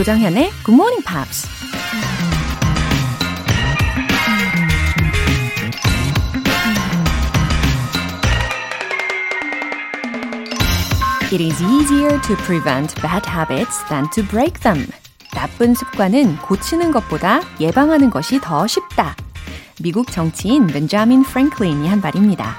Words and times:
조정현의 0.00 0.50
Good 0.64 0.72
Morning 0.72 1.04
Pops. 1.04 1.46
It 11.30 11.44
is 11.44 11.62
easier 11.62 12.18
to 12.22 12.36
prevent 12.46 12.94
bad 13.02 13.28
habits 13.28 13.84
than 13.90 14.08
to 14.14 14.26
break 14.26 14.62
them. 14.62 14.86
나쁜 15.34 15.74
습관은 15.74 16.38
고치는 16.38 16.92
것보다 16.92 17.42
예방하는 17.60 18.08
것이 18.08 18.40
더 18.40 18.66
쉽다. 18.66 19.14
미국 19.82 20.10
정치인 20.10 20.66
벤자민 20.66 21.24
프랭클린이 21.24 21.86
한 21.86 22.00
말입니다. 22.00 22.56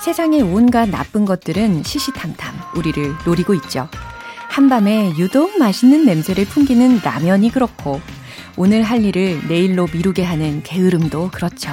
세상의 0.00 0.42
온갖 0.42 0.88
나쁜 0.88 1.24
것들은 1.24 1.84
시시탐탐 1.84 2.52
우리를 2.74 3.14
노리고 3.24 3.54
있죠. 3.54 3.88
한밤에 4.54 5.14
유독 5.18 5.58
맛있는 5.58 6.04
냄새를 6.04 6.44
풍기는 6.44 7.00
라면이 7.02 7.50
그렇고 7.50 8.00
오늘 8.56 8.84
할 8.84 9.04
일을 9.04 9.48
내일로 9.48 9.88
미루게 9.92 10.22
하는 10.22 10.62
게으름도 10.62 11.30
그렇죠. 11.32 11.72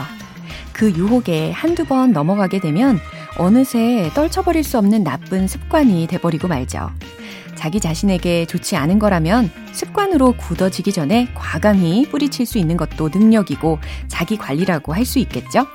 그 0.74 0.90
유혹에 0.90 1.52
한두 1.52 1.86
번 1.86 2.12
넘어가게 2.12 2.60
되면 2.60 3.00
어느새 3.38 4.10
떨쳐버릴 4.16 4.64
수 4.64 4.80
없는 4.80 5.04
나쁜 5.04 5.48
습관이 5.48 6.08
돼버리고 6.08 6.48
말죠. 6.48 6.90
자기 7.54 7.80
자신에게 7.80 8.48
좋지 8.48 8.76
않은 8.76 8.98
거라면 8.98 9.52
습관으로 9.74 10.32
굳어지기 10.32 10.92
전에 10.92 11.30
과감히 11.36 12.10
뿌리칠 12.10 12.48
수 12.48 12.58
있는 12.58 12.78
것도 12.78 13.10
능력이고 13.10 13.78
자기 14.08 14.38
관리라고 14.38 14.96
할 14.96 15.06
수 15.06 15.20
있겠죠? 15.20 15.68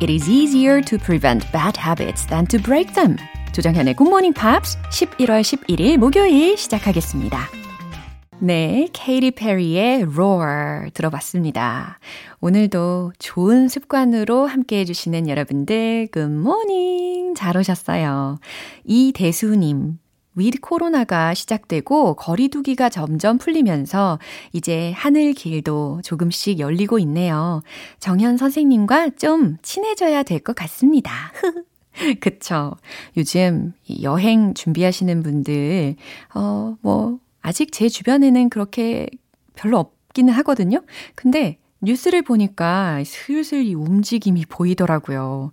It 0.00 0.12
is 0.12 0.30
easier 0.30 0.80
to 0.82 0.98
prevent 0.98 1.50
bad 1.50 1.76
habits 1.80 2.28
than 2.28 2.46
to 2.46 2.62
break 2.62 2.94
them. 2.94 3.16
조정현의 3.54 3.94
Morning 4.00 4.34
Pops 4.36 4.76
11월 4.90 5.40
11일 5.42 5.96
목요일 5.96 6.56
시작하겠습니다. 6.58 7.38
네, 8.40 8.88
케이티 8.92 9.30
페리의 9.30 10.02
Roar 10.02 10.90
들어봤습니다. 10.92 12.00
오늘도 12.40 13.12
좋은 13.20 13.68
습관으로 13.68 14.46
함께 14.46 14.80
해주시는 14.80 15.28
여러분들, 15.28 16.08
morning! 16.16 17.34
잘 17.36 17.56
오셨어요. 17.56 18.38
이대수님, 18.84 19.98
위드 20.34 20.58
코로나가 20.58 21.32
시작되고 21.32 22.16
거리두기가 22.16 22.88
점점 22.88 23.38
풀리면서 23.38 24.18
이제 24.52 24.92
하늘 24.96 25.32
길도 25.32 26.00
조금씩 26.02 26.58
열리고 26.58 26.98
있네요. 26.98 27.62
정현 28.00 28.36
선생님과 28.36 29.10
좀 29.10 29.58
친해져야 29.62 30.24
될 30.24 30.40
것 30.40 30.56
같습니다. 30.56 31.12
그쵸. 32.20 32.74
요즘 33.16 33.72
여행 34.02 34.54
준비하시는 34.54 35.22
분들, 35.22 35.96
어, 36.34 36.76
뭐, 36.80 37.18
아직 37.40 37.72
제 37.72 37.88
주변에는 37.88 38.48
그렇게 38.48 39.08
별로 39.54 39.78
없기는 39.78 40.32
하거든요. 40.34 40.82
근데 41.14 41.58
뉴스를 41.82 42.22
보니까 42.22 43.02
슬슬 43.04 43.64
이 43.64 43.74
움직임이 43.74 44.44
보이더라고요. 44.46 45.52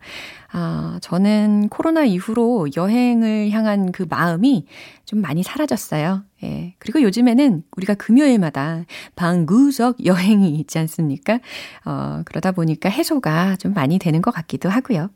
아, 0.53 0.99
저는 1.01 1.69
코로나 1.69 2.03
이후로 2.03 2.69
여행을 2.75 3.51
향한 3.51 3.91
그 3.91 4.05
마음이 4.09 4.65
좀 5.05 5.21
많이 5.21 5.43
사라졌어요. 5.43 6.23
예. 6.43 6.73
그리고 6.79 7.01
요즘에는 7.01 7.63
우리가 7.75 7.93
금요일마다 7.95 8.85
방구석 9.15 10.05
여행이 10.05 10.55
있지 10.55 10.79
않습니까? 10.79 11.39
어, 11.85 12.21
그러다 12.25 12.51
보니까 12.51 12.89
해소가 12.89 13.57
좀 13.57 13.73
많이 13.73 13.99
되는 13.99 14.21
것 14.21 14.31
같기도 14.31 14.69
하고요. 14.69 15.09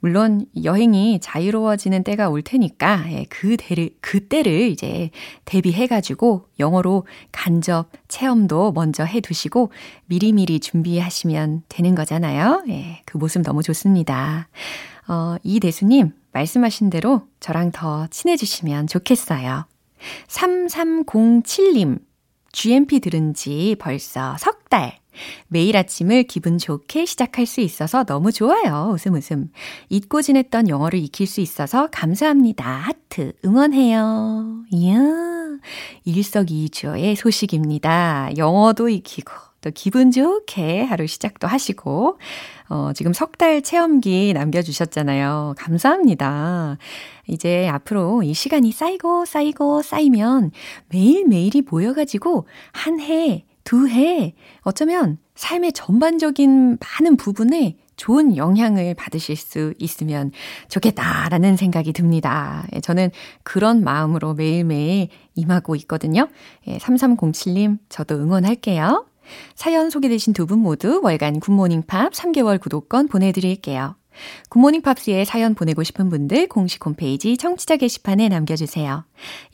물론 0.00 0.46
여행이 0.62 1.20
자유로워지는 1.20 2.04
때가 2.04 2.28
올 2.28 2.42
테니까 2.42 3.04
예, 3.12 3.24
그 3.28 3.56
대를, 3.56 3.90
그때를 4.00 4.70
이제 4.70 5.10
대비해가지고 5.44 6.48
영어로 6.58 7.06
간접 7.32 7.88
체험도 8.08 8.72
먼저 8.72 9.04
해 9.04 9.20
두시고 9.20 9.70
미리미리 10.06 10.60
준비하시면 10.60 11.62
되는 11.68 11.94
거잖아요. 11.94 12.64
예, 12.68 13.02
그 13.06 13.16
모습 13.16 13.42
너무 13.42 13.62
좋습니다. 13.62 14.48
어, 15.08 15.36
이 15.42 15.60
대수님, 15.60 16.12
말씀하신 16.32 16.90
대로 16.90 17.22
저랑 17.40 17.72
더 17.72 18.06
친해지시면 18.08 18.86
좋겠어요. 18.86 19.66
3307님, 20.28 22.00
GMP 22.52 23.00
들은 23.00 23.34
지 23.34 23.76
벌써 23.78 24.36
석 24.38 24.68
달. 24.68 24.98
매일 25.48 25.76
아침을 25.76 26.24
기분 26.24 26.58
좋게 26.58 27.06
시작할 27.06 27.46
수 27.46 27.60
있어서 27.60 28.04
너무 28.04 28.32
좋아요. 28.32 28.90
웃음 28.92 29.14
웃음. 29.14 29.50
잊고 29.88 30.20
지냈던 30.20 30.68
영어를 30.68 30.98
익힐 30.98 31.26
수 31.26 31.40
있어서 31.40 31.88
감사합니다. 31.90 32.68
하트 32.68 33.32
응원해요. 33.44 34.64
이야. 34.70 34.98
일석이조의 36.04 37.16
소식입니다. 37.16 38.30
영어도 38.36 38.88
익히고 38.88 39.32
또 39.60 39.70
기분 39.74 40.10
좋게 40.10 40.82
하루 40.84 41.06
시작도 41.06 41.46
하시고 41.46 42.18
어, 42.68 42.92
지금 42.94 43.12
석 43.12 43.36
달 43.36 43.60
체험기 43.60 44.32
남겨주셨잖아요. 44.32 45.54
감사합니다. 45.58 46.78
이제 47.26 47.68
앞으로 47.68 48.22
이 48.22 48.32
시간이 48.32 48.72
쌓이고 48.72 49.26
쌓이고 49.26 49.82
쌓이면 49.82 50.52
매일매일이 50.88 51.62
모여가지고 51.68 52.46
한 52.72 53.00
해, 53.00 53.44
두 53.64 53.88
해, 53.88 54.34
어쩌면 54.62 55.18
삶의 55.34 55.72
전반적인 55.72 56.78
많은 56.80 57.16
부분에 57.16 57.76
좋은 57.96 58.36
영향을 58.36 58.94
받으실 58.94 59.36
수 59.36 59.74
있으면 59.78 60.30
좋겠다라는 60.68 61.56
생각이 61.56 61.92
듭니다. 61.92 62.64
예, 62.74 62.80
저는 62.80 63.10
그런 63.42 63.82
마음으로 63.84 64.34
매일매일 64.34 65.08
임하고 65.34 65.76
있거든요. 65.76 66.28
3307님, 66.66 67.72
예, 67.72 67.76
저도 67.88 68.14
응원할게요. 68.16 69.06
사연 69.54 69.90
소개되신 69.90 70.32
두 70.32 70.46
분 70.46 70.60
모두 70.60 71.00
월간 71.02 71.40
굿모닝 71.40 71.82
팝 71.86 72.12
3개월 72.12 72.60
구독권 72.60 73.08
보내드릴게요. 73.08 73.96
굿모닝 74.48 74.82
팝스에 74.82 75.24
사연 75.24 75.54
보내고 75.54 75.82
싶은 75.82 76.08
분들 76.08 76.48
공식 76.48 76.84
홈페이지 76.86 77.36
청취자 77.36 77.76
게시판에 77.76 78.28
남겨주세요. 78.28 79.04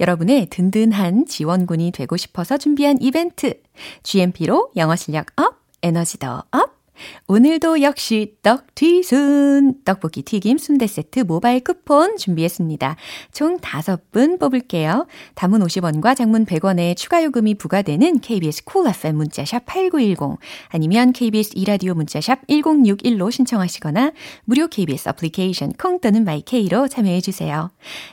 여러분의 0.01 0.47
든든한 0.51 1.27
지원군이 1.27 1.91
되고 1.93 2.17
싶어서 2.17 2.59
준비한 2.59 2.99
이벤트. 3.01 3.61
GMP로 4.03 4.71
영어 4.77 4.95
실력 4.97 5.27
up, 5.37 5.57
에너지도 5.83 6.29
up, 6.53 6.82
오늘도 7.29 7.83
역시 7.83 8.35
떡튀순 8.43 9.85
떡볶이 9.85 10.23
튀김 10.23 10.59
순대 10.59 10.87
세트 10.87 11.21
모바일 11.21 11.61
쿠폰 11.61 12.17
준비했습니다. 12.17 12.97
총 13.33 13.59
5분 13.59 14.39
뽑을게요. 14.39 15.07
단문 15.35 15.61
50원과 15.61 16.17
장문 16.17 16.45
100원의 16.45 16.97
추가 16.97 17.25
요금이 17.25 17.55
부과되는 17.55 18.21
KBS 18.21 18.83
cool 18.83 18.95
FM 18.95 19.17
문자샵 19.17 19.65
8910 19.67 20.39
아니면 20.69 21.13
KBS 21.13 21.53
이라디오 21.55 21.95
문자샵 21.95 22.47
1061로 22.49 23.31
신청하시거나 23.31 24.13
무료 24.45 24.67
KBS 24.69 25.11
애플리케이션 25.11 25.73
콩 25.73 26.01
또는 26.01 26.25
마이케이로 26.25 26.89
참여해 26.89 27.21
주세요. 27.21 27.71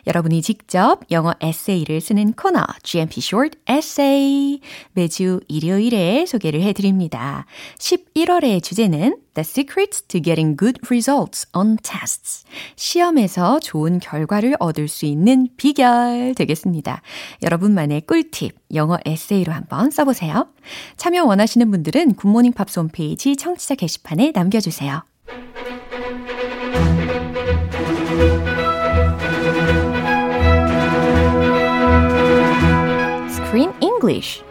여러분이 0.07 0.41
직접 0.41 1.01
영어 1.11 1.33
에세이를 1.41 2.01
쓰는 2.01 2.33
코너 2.33 2.65
GMP 2.83 3.19
Short 3.19 3.57
Essay 3.69 4.59
매주 4.93 5.39
일요일에 5.47 6.25
소개를 6.25 6.61
해 6.61 6.73
드립니다. 6.73 7.45
11월의 7.79 8.61
주제는 8.61 9.17
The 9.33 9.43
Secrets 9.43 10.03
to 10.03 10.21
Getting 10.21 10.57
Good 10.57 10.79
Results 10.85 11.47
on 11.53 11.77
Tests. 11.83 12.45
시험에서 12.75 13.59
좋은 13.59 13.99
결과를 13.99 14.55
얻을 14.59 14.87
수 14.87 15.05
있는 15.05 15.49
비결 15.57 16.33
되겠습니다. 16.35 17.01
여러분만의 17.43 18.01
꿀팁, 18.01 18.53
영어 18.73 18.97
에세이로 19.05 19.51
한번 19.51 19.91
써보세요. 19.91 20.47
참여 20.97 21.25
원하시는 21.25 21.69
분들은 21.69 22.13
굿모닝 22.13 22.53
팝스 22.53 22.79
홈페이지 22.79 23.35
청취자 23.35 23.75
게시판에 23.75 24.31
남겨주세요. 24.33 25.03
Screen 33.29 33.73
English 33.81 34.43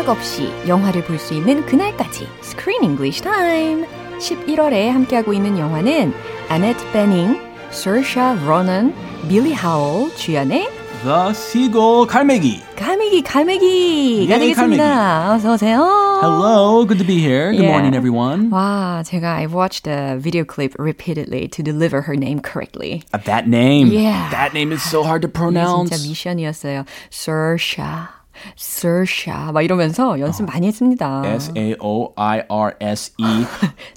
자막 0.00 0.16
없이 0.16 0.50
영화를 0.66 1.04
볼 1.04 1.18
수 1.18 1.34
있는 1.34 1.64
그날까지 1.66 2.26
Screen 2.42 2.82
English 2.84 3.20
Time 3.22 3.84
11월에 4.18 4.88
함께하고 4.88 5.34
있는 5.34 5.58
영화는 5.58 6.14
아넷 6.48 6.74
베닝, 6.94 7.38
서샤 7.70 8.38
로넌, 8.46 8.94
빌리 9.28 9.52
하울 9.52 10.10
주연의 10.16 10.70
The 11.02 11.30
Seagull 11.30 12.06
갈매기 12.06 12.62
갈매기 12.76 13.22
갈매기가 13.22 14.34
예, 14.34 14.38
되겠습니다. 14.38 14.84
갈매기. 14.84 15.34
어서 15.34 15.52
오세요. 15.52 16.20
Hello, 16.22 16.86
good 16.86 16.96
to 16.98 17.06
be 17.06 17.18
here. 17.18 17.50
Good 17.52 17.60
Yeah. 17.64 17.68
morning, 17.72 17.94
everyone. 17.94 18.48
와, 18.50 19.02
제가 19.04 19.34
I 19.36 19.46
watched 19.48 19.84
the 19.84 20.16
video 20.18 20.44
clip 20.44 20.74
repeatedly 20.78 21.46
to 21.48 21.62
deliver 21.62 22.00
her 22.08 22.16
name 22.16 22.40
correctly. 22.40 23.02
Uh, 23.12 23.18
that 23.24 23.46
name. 23.48 23.88
Yeah. 23.92 24.30
That 24.30 24.54
name 24.54 24.72
is 24.72 24.80
so 24.82 25.02
hard 25.04 25.20
to 25.22 25.28
pronounce. 25.28 25.90
진짜 25.90 26.00
미션이었어요. 26.08 26.84
Sersha, 27.10 28.08
Sersha 28.56 29.52
막 29.52 29.62
이러면서 29.62 30.18
연습 30.20 30.46
많이 30.46 30.66
했습니다. 30.66 31.22
S 31.24 31.52
A 31.56 31.74
O 31.80 32.12
I 32.16 32.42
R 32.48 32.74
S 32.80 33.12
E. 33.18 33.44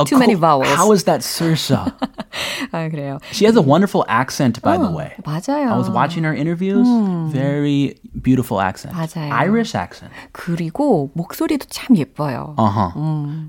Too 0.06 0.18
many 0.18 0.36
vowels. 0.36 0.74
How 0.75 0.92
is 0.94 1.04
that 1.06 1.22
Saoirse? 1.24 1.75
아 2.72 2.90
그래요. 2.90 3.19
She 3.31 3.45
has 3.45 3.56
a 3.56 3.62
wonderful 3.62 4.04
accent, 4.10 4.62
by 4.62 4.78
the 4.78 4.90
way. 4.90 5.12
맞아요. 5.25 5.69
I 5.72 5.78
was 5.78 5.90
watching 5.90 6.24
her 6.25 6.34
interviews. 6.34 6.88
Very 7.31 7.95
beautiful 8.22 8.60
accent. 8.60 8.95
맞아요. 8.95 9.31
Irish 9.31 9.75
accent. 9.75 10.12
그리고 10.31 11.12
목소리도 11.13 11.68
참 11.69 11.95
예뻐요. 11.98 12.56
Uh 12.57 12.69
huh. 12.69 12.92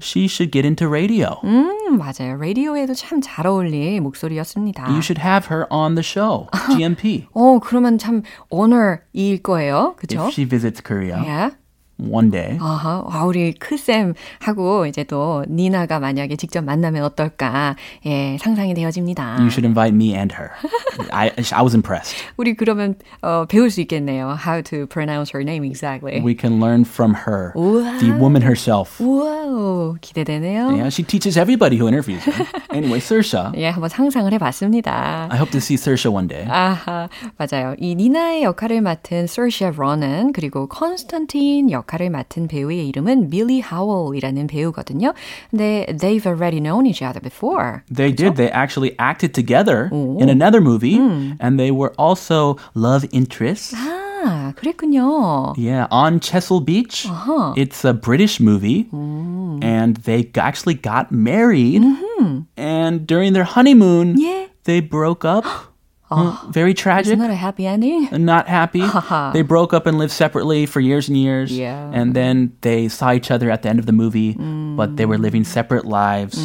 She 0.00 0.26
should 0.26 0.52
get 0.52 0.64
into 0.66 0.88
radio. 0.88 1.40
음, 1.44 1.96
맞아요. 1.98 2.36
라디오에도 2.38 2.94
참 2.94 3.20
잘 3.22 3.46
어울릴 3.46 4.00
목소리였습니다. 4.00 4.84
You 4.88 5.00
should 5.00 5.18
have 5.20 5.46
her 5.50 5.66
on 5.70 5.94
the 5.94 6.02
show, 6.04 6.48
GMP, 6.76 7.26
어, 7.32 7.58
그러면 7.62 7.96
참 7.98 8.22
honor일 8.52 9.42
거예요. 9.42 9.94
그죠? 9.96 10.26
if 10.26 10.32
she 10.32 10.44
visits 10.44 10.80
Korea 10.84 11.18
예. 11.24 11.63
One 11.98 12.30
day. 12.30 12.58
아하, 12.60 13.02
와, 13.06 13.24
우리 13.24 13.52
크쌤하고 13.54 14.86
이제 14.86 15.04
또 15.04 15.44
니나가 15.48 16.00
만약에 16.00 16.36
직접 16.36 16.64
만나면 16.64 17.04
어떨까, 17.04 17.76
예, 18.06 18.36
상상이 18.40 18.74
되어집니다. 18.74 19.36
You 19.38 19.46
should 19.48 19.64
invite 19.64 19.94
me 19.94 20.14
and 20.14 20.34
her. 20.34 20.50
I 21.12 21.30
I 21.52 21.62
was 21.62 21.74
impressed. 21.74 22.16
우리 22.36 22.54
그러면 22.54 22.96
어, 23.22 23.46
배울 23.46 23.70
수 23.70 23.80
있겠네요. 23.80 24.36
How 24.44 24.62
to 24.62 24.86
pronounce 24.86 25.30
her 25.34 25.42
name 25.42 25.64
exactly. 25.64 26.20
We 26.20 26.34
can 26.34 26.58
learn 26.60 26.84
from 26.84 27.14
her, 27.26 27.52
우와. 27.54 27.98
the 28.00 28.12
woman 28.18 28.42
herself. 28.42 29.00
우와우, 29.00 29.96
기대되네요. 30.00 30.70
Yeah, 30.74 30.88
she 30.88 31.04
teaches 31.04 31.38
everybody 31.38 31.76
who 31.78 31.86
interviews 31.86 32.24
her. 32.24 32.46
Anyway, 32.72 32.98
Saoirse. 32.98 33.52
예, 33.56 33.68
한번 33.70 33.88
상상을 33.88 34.32
해봤습니다. 34.32 35.28
I 35.30 35.36
hope 35.38 35.50
to 35.52 35.58
see 35.58 35.76
Saoirse 35.76 36.10
one 36.10 36.26
day. 36.26 36.44
아하, 36.48 37.08
맞아요. 37.38 37.74
이 37.78 37.94
니나의 37.94 38.42
역할을 38.42 38.80
맡은 38.80 39.24
Saoirse 39.24 39.68
Ronan 39.76 40.32
그리고 40.32 40.66
컨스탄틴 40.68 41.70
역 41.70 41.83
할을 41.83 42.09
맡은 42.09 42.47
배우의 42.47 42.87
이름은 42.87 43.29
밀리 43.29 43.59
하월이라는 43.59 44.47
배우거든요. 44.47 45.13
근데 45.51 45.85
they've 45.89 46.25
already 46.25 46.59
known 46.61 46.85
each 46.85 47.03
other 47.03 47.19
before. 47.21 47.81
They 47.93 48.11
did. 48.15 48.35
They 48.35 48.49
actually 48.51 48.95
acted 48.97 49.33
together 49.33 49.89
in 49.91 50.29
another 50.29 50.61
movie, 50.61 50.97
and 51.39 51.59
they 51.59 51.71
were 51.71 51.91
also 51.97 52.55
love 52.75 53.05
interests. 53.11 53.75
아, 53.75 54.53
그랬군요. 54.55 55.53
Yeah, 55.57 55.87
on 55.91 56.19
Chesil 56.19 56.63
Beach. 56.63 57.07
It's 57.55 57.83
a 57.85 57.93
British 57.93 58.39
movie, 58.39 58.87
and 59.61 59.95
they 60.03 60.23
g- 60.23 60.39
actually 60.39 60.75
got 60.75 61.11
married. 61.11 61.83
And 62.57 63.07
during 63.07 63.33
their 63.33 63.45
honeymoon, 63.45 64.15
Yeah. 64.17 64.47
they 64.65 64.81
broke 64.81 65.23
up. 65.23 65.45
Uh, 66.13 66.35
very 66.49 66.73
tragic. 66.73 67.13
It's 67.13 67.21
not 67.21 67.29
a 67.29 67.35
happy 67.35 67.67
ending. 67.67 68.09
not 68.25 68.47
happy. 68.47 68.81
they 69.31 69.43
broke 69.43 69.73
up 69.75 69.85
and 69.85 69.99
lived 69.99 70.11
separately 70.11 70.65
for 70.65 70.79
years 70.79 71.07
and 71.07 71.15
years. 71.15 71.51
Yeah. 71.55 71.91
And 71.93 72.15
then 72.15 72.53
they 72.61 72.87
saw 72.87 73.13
each 73.13 73.29
other 73.29 73.51
at 73.51 73.61
the 73.61 73.69
end 73.69 73.77
of 73.77 73.85
the 73.85 73.91
movie, 73.93 74.33
but 74.33 74.97
they 74.97 75.05
were 75.05 75.19
living 75.19 75.43
separate 75.43 75.85
lives. 75.85 76.37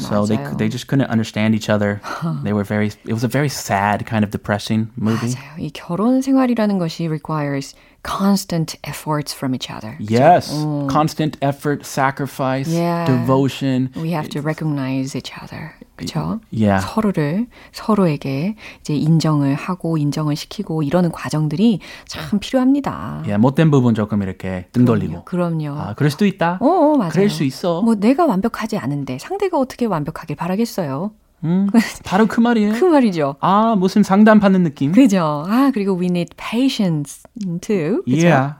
so 0.00 0.24
they 0.24 0.38
맞아요. 0.38 0.56
they 0.56 0.68
just 0.70 0.86
couldn't 0.88 1.10
understand 1.12 1.54
each 1.54 1.68
other. 1.68 2.00
they 2.42 2.54
were 2.54 2.64
very. 2.64 2.88
It 3.04 3.12
was 3.12 3.22
a 3.24 3.28
very 3.28 3.50
sad, 3.50 4.06
kind 4.06 4.24
of 4.24 4.30
depressing 4.30 4.88
movie. 4.96 5.34
맞아요. 5.36 5.60
이 5.60 5.70
결혼 5.76 6.22
생활이라는 6.22 6.78
것이 6.78 7.06
requires 7.10 7.74
constant 8.02 8.76
efforts 8.84 9.30
from 9.34 9.54
each 9.54 9.68
other. 9.70 9.96
Yes, 10.00 10.48
constant 10.88 11.36
effort, 11.42 11.84
sacrifice, 11.84 12.68
Yeah. 12.68 13.04
devotion. 13.04 13.90
We 13.94 14.12
have 14.16 14.30
to 14.30 14.40
recognize 14.40 15.14
each 15.14 15.32
other. 15.36 15.76
그렇죠? 15.95 16.39
Yeah. 16.53 16.85
서로를 16.85 17.47
서로에게 17.71 18.55
이제 18.81 18.95
인정을 18.95 19.55
하고 19.55 19.97
인정을 19.97 20.35
시키고 20.35 20.83
이러는 20.83 21.11
과정들이 21.11 21.79
참 22.07 22.39
필요합니다. 22.39 23.19
Yeah, 23.23 23.37
못된 23.37 23.71
부분 23.71 23.95
조금 23.95 24.21
이렇게 24.21 24.67
등 24.71 24.85
돌리고. 24.85 25.23
그럼요. 25.25 25.69
아, 25.79 25.93
그럴 25.95 26.11
수도 26.11 26.25
있다. 26.25 26.57
어, 26.61 26.65
어, 26.67 26.97
맞아요. 26.97 27.11
그럴 27.11 27.29
수 27.29 27.43
있어. 27.43 27.81
뭐 27.81 27.95
내가 27.95 28.25
완벽하지 28.25 28.77
않은데 28.77 29.17
상대가 29.19 29.57
어떻게 29.57 29.85
완벽하길 29.85 30.35
바라겠어요? 30.35 31.11
음, 31.43 31.67
바로 32.03 32.25
그 32.25 32.39
말이에요. 32.39 32.73
그 32.73 32.85
말이죠. 32.85 33.35
아, 33.39 33.75
무슨 33.77 34.01
상담 34.01 34.39
받는 34.39 34.63
느낌? 34.63 34.91
그죠? 34.93 35.43
아, 35.47 35.69
그리고 35.73 35.93
we 35.99 36.07
need 36.07 36.33
patience 36.37 37.21
too. 37.61 38.01
그죠? 38.03 38.27
Yeah. 38.27 38.53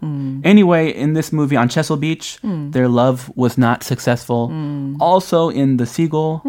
Anyway, 0.45 0.93
in 0.95 1.13
this 1.13 1.33
movie 1.33 1.57
on 1.57 1.67
Chesil 1.67 1.97
Beach, 1.99 2.37
their 2.43 2.87
love 2.87 3.31
was 3.35 3.57
not 3.57 3.83
successful. 3.83 4.51
Also, 4.99 5.49
in 5.49 5.77
The 5.77 5.87
Seagull, 5.87 6.41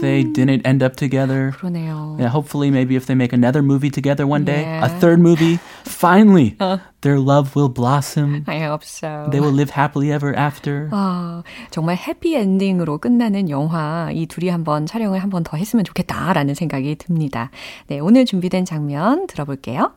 they 0.00 0.24
didn't 0.24 0.66
end 0.66 0.82
up 0.82 0.96
together. 0.96 1.52
그러네요. 1.58 2.16
Yeah, 2.18 2.28
hopefully, 2.28 2.70
maybe 2.70 2.96
if 2.96 3.06
they 3.06 3.14
make 3.14 3.32
another 3.32 3.62
movie 3.62 3.90
together 3.90 4.26
one 4.26 4.44
day, 4.44 4.64
a 4.64 4.86
Yeah. 4.86 4.98
third 5.00 5.20
movie, 5.20 5.58
finally, 5.84 6.56
their 7.02 7.18
love 7.18 7.54
will 7.56 7.68
blossom. 7.68 8.44
I 8.46 8.60
hope 8.66 8.84
so. 8.84 9.28
They 9.30 9.40
will 9.40 9.52
live 9.54 9.70
happily 9.70 10.12
ever 10.12 10.34
after. 10.36 10.88
아, 10.92 11.42
정말 11.70 11.96
해피 11.96 12.34
엔딩으로 12.36 12.98
끝나는 12.98 13.48
영화 13.50 14.10
이 14.12 14.26
둘이 14.26 14.48
한번 14.50 14.86
촬영을 14.86 15.20
한 15.22 15.30
번 15.30 15.42
더 15.44 15.56
했으면 15.56 15.84
좋겠다라는 15.84 16.54
생각이 16.54 16.96
듭니다. 16.96 17.50
네, 17.88 17.98
오늘 18.00 18.24
준비된 18.24 18.64
장면 18.64 19.26
들어볼게요. 19.26 19.92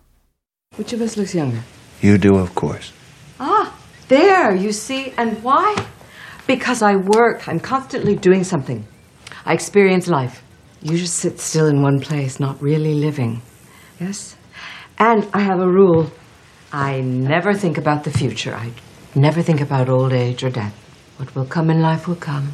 Which 0.78 0.94
of 0.96 1.02
us 1.02 1.18
looks 1.18 1.36
younger? 1.36 1.62
You 2.02 2.18
do, 2.18 2.36
of 2.38 2.54
course. 2.56 2.94
Ah, 3.40 3.74
there, 4.08 4.54
you 4.56 4.70
see. 4.70 5.12
And 5.18 5.42
why? 5.44 5.76
Because 6.48 6.82
I 6.86 6.96
work. 6.96 7.48
I'm 7.48 7.60
constantly 7.60 8.16
doing 8.16 8.44
something. 8.44 8.86
I 9.46 9.54
experience 9.54 10.08
life. 10.08 10.44
You 10.82 10.98
just 10.98 11.16
sit 11.16 11.40
still 11.40 11.68
in 11.68 11.82
one 11.82 12.00
place, 12.00 12.40
not 12.40 12.62
really 12.62 12.94
living. 12.94 13.42
Yes? 14.00 14.36
And 14.98 15.28
I 15.34 15.42
have 15.42 15.60
a 15.60 15.68
rule 15.68 16.12
I 16.72 17.02
never 17.02 17.54
think 17.54 17.78
about 17.78 18.04
the 18.04 18.12
future. 18.12 18.56
I 18.56 18.72
never 19.16 19.42
think 19.42 19.60
about 19.62 19.90
old 19.90 20.14
age 20.14 20.44
or 20.44 20.52
death. 20.52 20.76
What 21.18 21.36
will 21.36 21.46
come 21.46 21.70
in 21.70 21.82
life 21.82 22.08
will 22.08 22.20
come. 22.20 22.54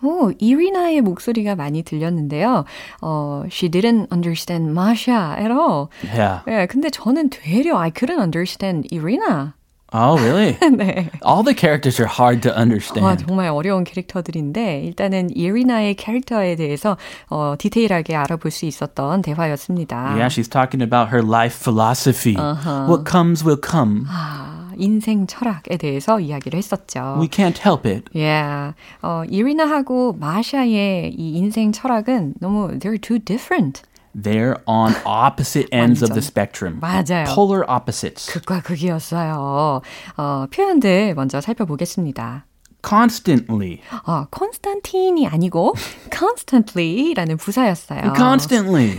오, 0.00 0.30
이리나의 0.38 1.00
목소리가 1.00 1.56
많이 1.56 1.82
들렸는데요. 1.82 2.64
어, 3.00 3.42
she 3.50 3.68
didn't 3.68 4.06
understand 4.12 4.72
Masha 4.72 5.34
at 5.36 5.50
all. 5.50 5.88
Yeah. 6.04 6.42
예, 6.46 6.66
근데 6.66 6.88
저는 6.88 7.30
되려 7.30 7.76
I 7.76 7.90
couldn't 7.90 8.20
understand 8.20 8.86
Irina. 8.92 9.54
Oh, 9.93 10.17
really? 10.17 10.57
네. 10.75 11.09
All 11.21 11.43
the 11.43 11.53
characters 11.53 11.99
are 12.01 12.07
hard 12.09 12.41
to 12.43 12.51
와, 12.51 12.57
understand. 12.57 13.25
정말 13.27 13.49
어려운 13.49 13.83
캐릭터들인데 13.83 14.81
일단은 14.85 15.29
이리나의 15.35 15.95
캐릭터에 15.95 16.55
대해서 16.55 16.97
어, 17.29 17.55
디테일하게 17.57 18.15
알아볼 18.15 18.49
수 18.49 18.65
있었던 18.65 19.21
대화였습니다. 19.21 20.15
Yeah, 20.15 20.27
she's 20.29 20.49
talking 20.49 20.81
about 20.81 21.09
her 21.13 21.23
life 21.23 21.55
philosophy. 21.55 22.35
What 22.35 23.05
comes 23.09 23.43
will 23.45 23.61
come. 23.61 24.05
아, 24.09 24.71
인생 24.77 25.27
철학에 25.27 25.77
대해서 25.77 26.19
이야기를 26.19 26.57
했었죠. 26.57 27.17
We 27.19 27.27
can't 27.27 27.59
help 27.63 27.87
it. 27.87 28.05
Yeah. 28.15 28.73
어, 29.03 29.23
이리나하고 29.29 30.13
마샤의 30.19 31.13
이 31.15 31.37
인생 31.37 31.71
철학은 31.71 32.35
너무 32.39 32.79
they're 32.79 32.99
too 32.99 33.19
different. 33.19 33.83
They're 34.15 34.61
on 34.67 34.93
opposite 35.05 35.67
ends 35.71 36.03
of 36.03 36.11
완전. 36.11 36.15
the 36.15 36.21
spectrum. 36.21 36.79
맞아요. 36.79 37.25
Polar 37.33 37.65
opposites. 37.67 38.31
극과 38.31 38.61
극이었어요. 38.61 39.81
어, 40.17 40.45
표현들 40.51 41.15
먼저 41.15 41.41
살펴보겠습니다. 41.41 42.45
Constantly. 42.85 43.79
어, 44.05 44.25
콘스탄틴이 44.29 45.25
아니고 45.25 45.73
constantly라는 46.11 47.37
부사였어요. 47.37 48.13
Constantly. 48.13 48.97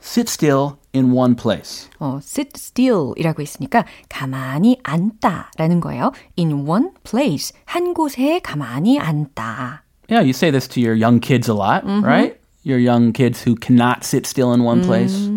Sit 0.00 0.30
still 0.30 0.78
in 0.93 1.11
one 1.11 1.35
place. 1.35 1.89
어, 1.99 2.19
sit 2.21 2.51
still이라고 2.55 3.41
했으니까 3.41 3.85
가만히 4.09 4.79
앉다라는 4.83 5.79
거예요. 5.81 6.11
In 6.37 6.67
one 6.67 6.89
place, 7.03 7.53
한 7.65 7.93
곳에 7.93 8.39
가만히 8.39 8.99
앉다. 8.99 9.83
Yeah, 10.09 10.21
you 10.21 10.31
say 10.31 10.51
this 10.51 10.67
to 10.69 10.81
your 10.81 10.95
young 10.95 11.19
kids 11.19 11.49
a 11.49 11.53
lot, 11.53 11.83
right? 12.03 12.37
Your 12.63 12.79
young 12.79 13.11
kids 13.13 13.43
who 13.43 13.55
cannot 13.55 14.03
sit 14.03 14.25
still 14.25 14.53
in 14.53 14.63
one 14.63 14.83
place. 14.83 15.29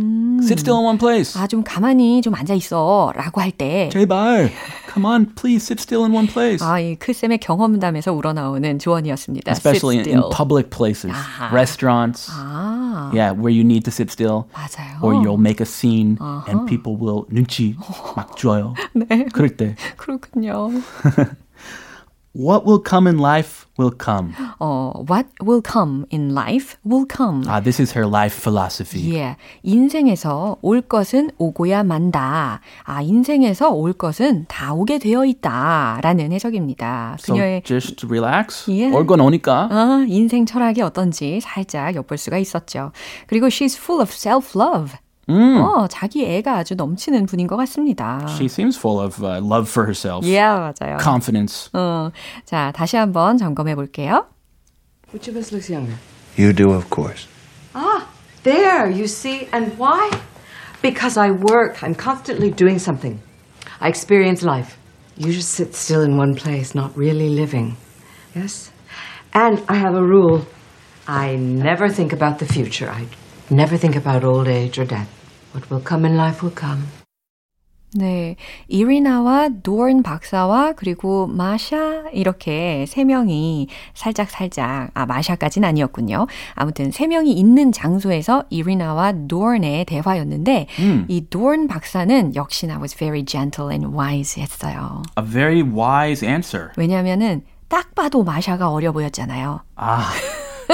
Sit 0.46 0.60
still 0.60 0.78
in 0.78 0.86
one 0.86 0.98
place. 0.98 1.34
아, 1.40 1.48
좀 1.48 1.64
가만히 1.64 2.22
좀 2.22 2.36
앉아 2.36 2.54
있어 2.56 3.12
라고 3.16 3.42
할 3.42 3.52
때 3.52 3.90
제발. 3.92 4.52
Come 4.94 5.06
on, 5.08 5.34
please 5.36 5.64
sit 5.66 5.80
still 5.82 6.04
in 6.06 6.14
one 6.14 6.28
place. 6.28 6.62
아, 6.66 6.80
이 6.80 6.96
크쌤의 6.96 7.40
경험담에서 7.40 8.14
우러나오는 8.14 8.78
조언이었습니다. 8.78 9.52
Especially 9.52 9.98
in, 9.98 10.08
in 10.08 10.30
public 10.30 10.70
places, 10.70 11.12
아하. 11.12 11.50
restaurants. 11.52 12.30
아, 12.32 13.10
Yeah, 13.14 13.32
where 13.34 13.50
you 13.50 13.64
need 13.64 13.84
to 13.86 13.92
sit 13.92 14.12
still. 14.12 14.46
맞아요. 14.54 15.02
Or 15.02 15.14
you'll 15.16 15.40
make 15.42 15.60
a 15.62 15.66
scene 15.66 16.18
and 16.48 16.68
people 16.68 16.96
will 16.96 17.26
눈치 17.30 17.76
막 18.16 18.38
줘요. 18.38 18.76
네, 18.94 19.26
그럴 19.34 19.50
때. 19.58 19.76
그렇군요. 19.98 20.70
What 22.36 22.66
will 22.66 22.82
come 22.84 23.08
in 23.08 23.20
life 23.20 23.68
will 23.78 23.94
come. 23.96 24.34
어, 24.60 25.06
what 25.08 25.30
will 25.40 25.62
come 25.64 26.06
in 26.12 26.34
life 26.34 26.78
will 26.84 27.06
come. 27.06 27.44
Ah, 27.48 27.62
this 27.62 27.80
is 27.80 27.96
her 27.96 28.08
life 28.10 28.36
philosophy. 28.42 29.14
예. 29.16 29.38
인생에서 29.62 30.58
올 30.64 30.82
것은 30.82 31.30
오고야 31.38 31.84
만다. 31.84 32.62
아, 32.86 33.02
인생에서 33.04 33.70
올 33.70 33.94
것은 33.94 34.46
다 34.48 34.74
오게 34.74 34.98
되어 34.98 35.26
있다. 35.26 36.00
라는 36.02 36.32
해석입니다. 36.32 37.18
So 37.20 37.36
그녀의 37.36 37.62
just 37.64 38.06
relax. 38.08 38.70
Yeah. 38.70 38.98
올건 38.98 39.20
오니까. 39.22 39.68
아, 39.70 40.06
인생 40.08 40.48
철학이 40.48 40.82
어떤지 40.82 41.40
살짝 41.40 41.96
엿볼 41.96 42.18
수가 42.18 42.40
있었죠. 42.40 42.92
그리고 43.28 43.48
she's 43.48 43.78
full 43.78 44.02
of 44.02 44.10
self-love. 44.12 44.98
어, 45.29 45.87
자기 45.89 46.25
애가 46.25 46.57
아주 46.57 46.75
넘치는 46.75 47.27
분인 47.27 47.47
것 47.47 47.57
같습니다. 47.57 48.27
She 48.29 48.47
seems 48.47 48.79
full 48.79 48.99
of 48.99 49.23
uh, 49.23 49.39
love 49.45 49.69
for 49.69 49.87
herself. 49.87 50.27
예, 50.27 50.39
yeah, 50.39 50.73
맞아요. 50.81 50.99
Confidence. 51.03 51.71
어, 51.75 52.11
자, 52.45 52.73
다시 52.75 52.97
한번 52.97 53.37
점검해 53.37 53.75
볼게요. 53.75 54.25
Which 55.13 55.29
of 55.29 55.37
us 55.37 55.53
looks 55.53 55.71
younger? 55.71 55.97
You 56.37 56.53
do, 56.53 56.71
of 56.73 56.89
course. 56.91 57.27
Ah, 57.75 58.09
there, 58.43 58.89
you 58.89 59.07
see. 59.07 59.49
And 59.53 59.77
why? 59.77 60.11
Because 60.81 61.19
I 61.19 61.31
work. 61.31 61.83
I'm 61.83 61.95
constantly 61.95 62.51
doing 62.51 62.79
something. 62.79 63.21
I 63.81 63.89
experience 63.89 64.43
life. 64.43 64.79
You 65.17 65.33
just 65.33 65.51
sit 65.51 65.75
still 65.75 66.03
in 66.03 66.17
one 66.17 66.35
place, 66.37 66.75
not 66.75 66.97
really 66.97 67.29
living. 67.29 67.77
Yes? 68.35 68.71
And 69.35 69.63
I 69.69 69.75
have 69.75 69.95
a 69.95 70.03
rule. 70.03 70.47
I 71.07 71.37
never 71.37 71.89
think 71.89 72.13
about 72.13 72.39
the 72.39 72.47
future. 72.47 72.89
I 72.89 73.07
never 73.50 73.78
think 73.78 73.96
about 73.96 74.24
old 74.24 74.48
age 74.48 74.80
or 74.80 74.88
death. 74.88 75.08
What 75.54 75.70
will 75.70 75.84
come 75.84 76.06
in 76.06 76.16
life 76.18 76.42
will 76.42 76.56
come. 76.58 76.84
네, 77.96 78.38
이리나와 78.68 79.50
도른 79.62 80.02
박사와 80.02 80.74
그리고 80.74 81.28
마샤 81.28 82.06
이렇게 82.12 82.86
세 82.88 83.04
명이 83.04 83.68
살짝 83.94 84.32
살짝 84.32 84.90
아 84.96 85.06
마샤까지는 85.06 85.70
아니었군요. 85.70 86.26
아무튼 86.56 86.90
세 86.90 87.06
명이 87.06 87.32
있는 87.32 87.72
장소에서 87.72 88.46
이리나와 88.50 89.14
도른의 89.28 89.86
대화였는데 89.86 90.68
이 91.08 91.30
도른 91.30 91.68
박사는 91.68 92.34
역시나 92.36 92.80
was 92.80 92.96
very 92.96 93.24
gentle 93.24 93.72
and 93.72 93.96
wise 93.96 94.42
했어요. 94.42 95.04
A 95.20 95.24
very 95.24 95.62
wise 95.62 96.28
answer. 96.28 96.70
왜냐하면은 96.78 97.44
딱 97.68 97.94
봐도 97.94 98.24
마샤가 98.24 98.72
어려 98.72 98.92
보였잖아요. 98.92 99.62
아. 99.76 100.12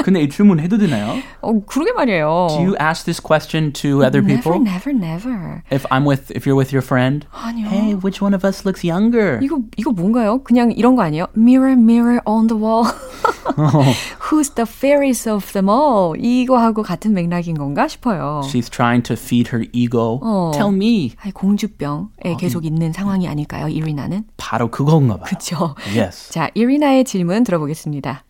근데 0.04 0.22
이 0.22 0.28
질문 0.28 0.60
해도 0.60 0.78
되나요? 0.78 1.16
어, 1.40 1.60
그러게 1.66 1.92
말이에요. 1.92 2.48
Do 2.50 2.56
you 2.58 2.76
ask 2.80 3.04
this 3.04 3.20
question 3.20 3.72
to 3.72 4.02
other 4.02 4.22
never, 4.22 4.42
people? 4.42 4.60
never, 4.60 4.90
never. 4.92 5.62
If 5.70 5.86
I'm 5.90 6.04
with, 6.06 6.30
if 6.34 6.46
you're 6.46 6.56
with 6.56 6.72
your 6.72 6.84
friend, 6.84 7.26
아니요. 7.32 7.68
hey, 7.68 7.94
which 7.94 8.22
one 8.22 8.34
of 8.34 8.46
us 8.46 8.64
looks 8.64 8.84
younger? 8.86 9.38
이거 9.42 9.60
이거 9.76 9.90
뭔가요? 9.90 10.42
그냥 10.42 10.72
이런 10.72 10.96
거 10.96 11.02
아니에요? 11.02 11.26
Mirror, 11.36 11.76
mirror 11.76 12.20
on 12.26 12.46
the 12.46 12.60
wall. 12.60 12.84
Who's 14.30 14.54
the 14.54 14.66
fairest 14.66 15.28
of 15.28 15.52
them 15.52 15.68
all? 15.68 16.14
이거하고 16.18 16.82
같은 16.82 17.12
맥락인 17.14 17.56
건가 17.56 17.88
싶어요. 17.88 18.42
She's 18.44 18.70
trying 18.70 19.02
to 19.04 19.14
feed 19.14 19.50
her 19.54 19.66
ego. 19.72 20.20
어. 20.22 20.50
Tell 20.54 20.74
me. 20.74 21.12
아이, 21.22 21.32
공주병에 21.32 22.36
계속 22.38 22.64
있는 22.64 22.92
상황이 22.92 23.28
아닐까요? 23.28 23.68
이리나는? 23.68 24.24
바로 24.36 24.70
그건가 24.70 25.16
봐요. 25.16 25.24
그렇죠. 25.26 25.74
Yes. 25.96 26.32
자, 26.32 26.50
이리나의 26.54 27.04
질문 27.04 27.44
들어보겠습니다. 27.44 28.24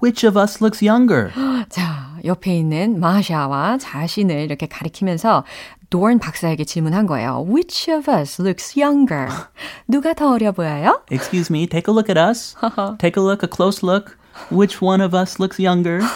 Which 0.00 0.24
of 0.24 0.38
us 0.38 0.62
looks 0.62 0.84
younger? 0.84 1.32
자, 1.68 2.16
옆에 2.24 2.56
있는 2.56 3.00
마샤와 3.00 3.78
자신을 3.78 4.36
이렇게 4.40 4.66
가리키면서 4.66 5.44
도른 5.90 6.20
박사에게 6.20 6.64
질문한 6.64 7.06
거예요. 7.06 7.44
Which 7.48 7.90
of 7.90 8.08
us 8.08 8.40
looks 8.40 8.78
younger? 8.78 9.26
누가 9.88 10.14
더 10.14 10.30
어려 10.30 10.52
보여요? 10.52 11.02
Excuse 11.10 11.50
me, 11.50 11.66
take 11.66 11.92
a 11.92 11.94
look 11.94 12.08
at 12.08 12.18
us. 12.20 12.54
take 12.98 13.20
a 13.20 13.26
look, 13.26 13.44
a 13.44 13.50
close 13.50 13.84
look. 13.84 14.16
Which 14.52 14.78
one 14.80 15.02
of 15.02 15.16
us 15.16 15.40
looks 15.40 15.58
younger? 15.60 16.00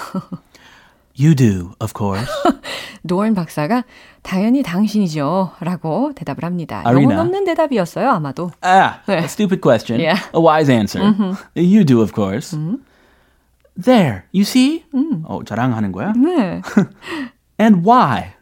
You 1.16 1.34
do, 1.34 1.74
of 1.80 1.92
course. 1.96 2.30
도른 3.06 3.34
박사가 3.34 3.84
당연히 4.22 4.62
당신이죠. 4.62 5.52
라고 5.60 6.12
대답을 6.14 6.44
합니다. 6.44 6.82
아리나. 6.84 7.02
영혼 7.02 7.18
없는 7.18 7.44
대답이었어요, 7.44 8.10
아마도. 8.10 8.52
Ah, 8.62 9.00
a 9.08 9.24
stupid 9.24 9.60
question. 9.60 10.00
Yeah. 10.00 10.22
A 10.32 10.40
wise 10.40 10.70
answer. 10.72 11.02
You 11.56 11.84
do, 11.84 12.00
of 12.00 12.12
course. 12.14 12.56
There, 13.78 14.22
you 14.32 14.42
see? 14.42 14.84
어, 15.24 15.42
자랑하는 15.44 15.92
거야? 15.92 16.12
네. 16.12 16.62
And 17.60 17.84
why? 17.84 18.34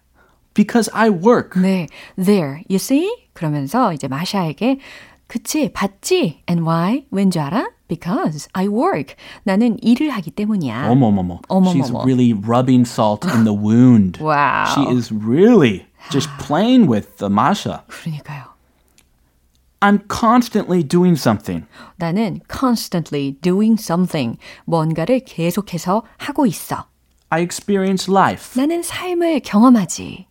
Because 0.55 0.91
I 0.93 1.09
work. 1.09 1.61
네. 1.61 1.87
There, 2.17 2.63
you 2.69 2.77
see? 2.77 3.09
그러면서 3.33 3.93
이제 3.95 4.09
마샤에게 4.09 4.79
그치, 5.27 5.73
봤지? 5.73 6.43
And 6.49 6.69
why? 6.69 7.07
왠줄 7.11 7.41
알아? 7.41 7.71
Because 7.89 8.49
I 8.53 8.69
work. 8.69 9.15
나는 9.45 9.79
일을 9.83 10.11
하기 10.11 10.31
때문이야. 10.33 10.91
어머머머. 10.91 11.41
어머머머. 11.49 11.73
She's 11.73 11.91
really 12.05 12.35
rubbing 12.35 12.87
salt 12.87 13.27
in 13.27 13.45
the 13.45 13.55
wound. 13.55 14.19
Wow. 14.21 14.67
She 14.75 14.83
is 14.95 15.11
really 15.11 15.87
just 16.11 16.29
playing 16.39 16.87
with 16.87 17.17
the 17.17 17.31
Masha. 17.31 17.85
그러니까요. 17.89 18.53
I'm 19.81 20.01
constantly 20.09 20.83
doing 20.87 21.17
something. 21.19 21.67
나는 21.97 22.41
constantly 22.49 23.33
doing 23.41 23.77
something. 23.81 24.39
뭔가를 24.65 25.21
계속해서 25.25 26.05
하고 26.19 26.47
있어. 26.47 26.87
I 27.31 27.43
experience 27.43 28.09
life. 28.09 28.61
나는 28.61 28.83
삶을 28.83 29.41
경험하지. 29.41 30.27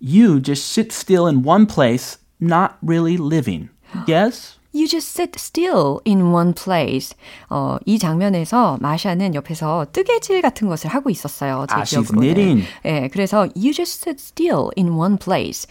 You 0.00 0.40
just 0.40 0.64
sit 0.72 0.92
still 0.92 1.26
in 1.26 1.44
one 1.46 1.66
place, 1.66 2.16
not 2.40 2.76
really 2.82 3.18
living. 3.18 3.68
Yes? 4.08 4.56
You 4.72 4.86
just 4.86 5.10
sit 5.12 5.32
still 5.36 5.98
in 6.06 6.32
one 6.32 6.54
place. 6.54 7.14
어, 7.50 7.76
이 7.84 7.98
장면에서 7.98 8.78
마샤는 8.80 9.34
옆에서 9.34 9.86
뜨개질 9.92 10.40
같은 10.40 10.68
것을 10.68 10.88
하고 10.88 11.10
있었어요. 11.10 11.66
제 11.68 11.74
아, 11.74 11.82
she's 11.82 11.90
기억으로는. 12.08 12.20
knitting. 12.22 12.66
예, 12.86 13.08
그래서 13.12 13.40
you 13.54 13.74
just 13.74 14.00
sit 14.08 14.16
still 14.22 14.70
in 14.78 14.92
one 14.92 15.18
place. 15.18 15.66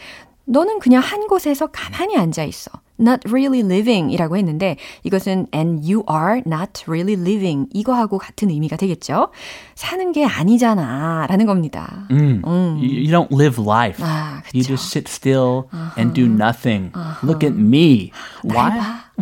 너는 0.45 0.77
그냥 0.79 1.01
한 1.01 1.27
곳에서 1.27 1.67
가만히 1.67 2.17
앉아 2.17 2.43
있어. 2.43 2.69
Not 2.98 3.22
really 3.26 3.60
living 3.60 4.12
이라고 4.12 4.36
했는데 4.36 4.76
이것은 5.02 5.48
and 5.52 5.82
you 5.82 6.04
are 6.08 6.42
not 6.46 6.84
really 6.86 7.20
living 7.20 7.68
이거하고 7.74 8.18
같은 8.18 8.50
의미가 8.50 8.76
되겠죠. 8.76 9.30
사는 9.74 10.12
게 10.12 10.24
아니잖아 10.24 11.26
라는 11.28 11.46
겁니다. 11.46 12.06
You, 12.08 12.40
you 12.78 13.10
don't 13.10 13.32
live 13.32 13.60
life. 13.60 14.00
아, 14.04 14.42
you 14.54 14.62
그쵸. 14.62 14.76
just 14.76 14.86
sit 14.96 15.08
still 15.08 15.64
and 15.98 16.14
do 16.14 16.26
nothing. 16.26 16.92
Look 17.24 17.44
at 17.44 17.58
me. 17.58 18.12
Why? 18.44 18.78